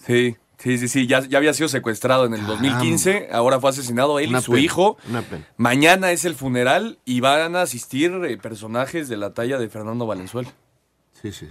[0.06, 1.08] Sí, sí, sí, sí.
[1.08, 3.30] Ya, ya había sido secuestrado en el 2015.
[3.32, 4.98] Ahora fue asesinado él Una y su pena, hijo.
[5.10, 5.46] una pena.
[5.58, 10.06] Mañana es el funeral y van a asistir eh, personajes de la talla de Fernando
[10.06, 10.50] Valenzuela.
[11.22, 11.48] Sí, sí.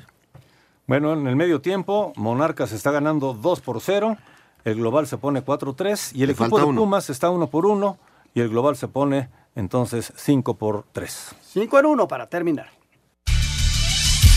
[0.86, 4.16] Bueno, en el medio tiempo, Monarcas está ganando 2 por 0,
[4.64, 6.80] el global se pone 4-3 y el Le equipo de uno.
[6.80, 7.98] Pumas está 1 por 1
[8.39, 11.34] y el global se pone entonces 5 por 3.
[11.43, 12.70] 5 en 1 para terminar.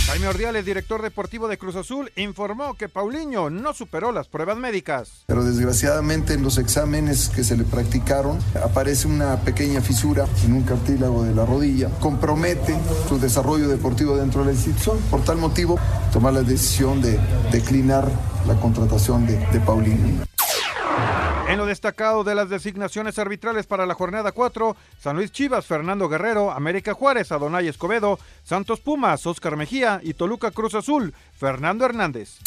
[0.07, 5.23] Jaime Ordiales, director deportivo de Cruz Azul, informó que Paulinho no superó las pruebas médicas.
[5.27, 10.63] Pero desgraciadamente en los exámenes que se le practicaron aparece una pequeña fisura en un
[10.63, 11.89] cartílago de la rodilla.
[11.99, 12.75] Compromete
[13.07, 14.97] su desarrollo deportivo dentro de la institución.
[15.11, 15.79] Por tal motivo,
[16.11, 17.19] tomar la decisión de
[17.51, 18.09] declinar
[18.47, 20.30] la contratación de, de Paulinho.
[21.51, 26.07] En lo destacado de las designaciones arbitrales para la jornada 4, San Luis Chivas, Fernando
[26.07, 32.37] Guerrero, América Juárez, Adonay Escobedo, Santos Pumas, Oscar Mejía y Toluca Cruz Azul, Fernando Hernández.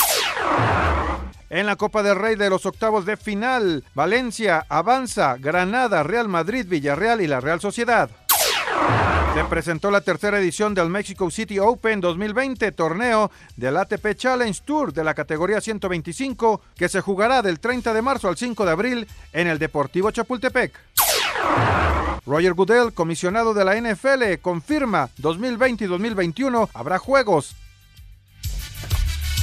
[1.50, 6.64] En la Copa del Rey de los octavos de final, Valencia avanza, Granada, Real Madrid,
[6.66, 8.08] Villarreal y la Real Sociedad.
[9.34, 14.92] Se presentó la tercera edición del Mexico City Open 2020, torneo del ATP Challenge Tour
[14.92, 19.08] de la categoría 125, que se jugará del 30 de marzo al 5 de abril
[19.32, 20.78] en el Deportivo Chapultepec.
[22.26, 27.56] Roger Goodell, comisionado de la NFL, confirma 2020 y 2021 habrá juegos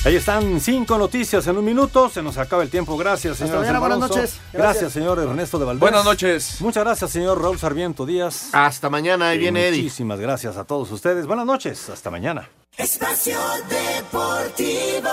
[0.04, 2.10] Ahí están cinco noticias en un minuto.
[2.10, 2.98] Se nos acaba el tiempo.
[2.98, 3.58] Gracias, señor.
[3.58, 4.40] Hasta mañana, buenas noches.
[4.52, 4.54] Gracias.
[4.54, 4.94] Gracias.
[4.94, 5.80] señor Ernesto de Valdés.
[5.80, 6.60] Buenas noches.
[6.60, 8.50] Muchas gracias, señor Raúl Sarmiento Díaz.
[8.52, 9.84] Hasta mañana, ahí Y viene Eddie.
[9.84, 11.28] Muchísimas gracias a todos ustedes.
[11.28, 11.88] Buenas noches.
[11.90, 12.50] Hasta mañana.
[12.78, 13.38] Espacio
[13.70, 15.10] Deportivo.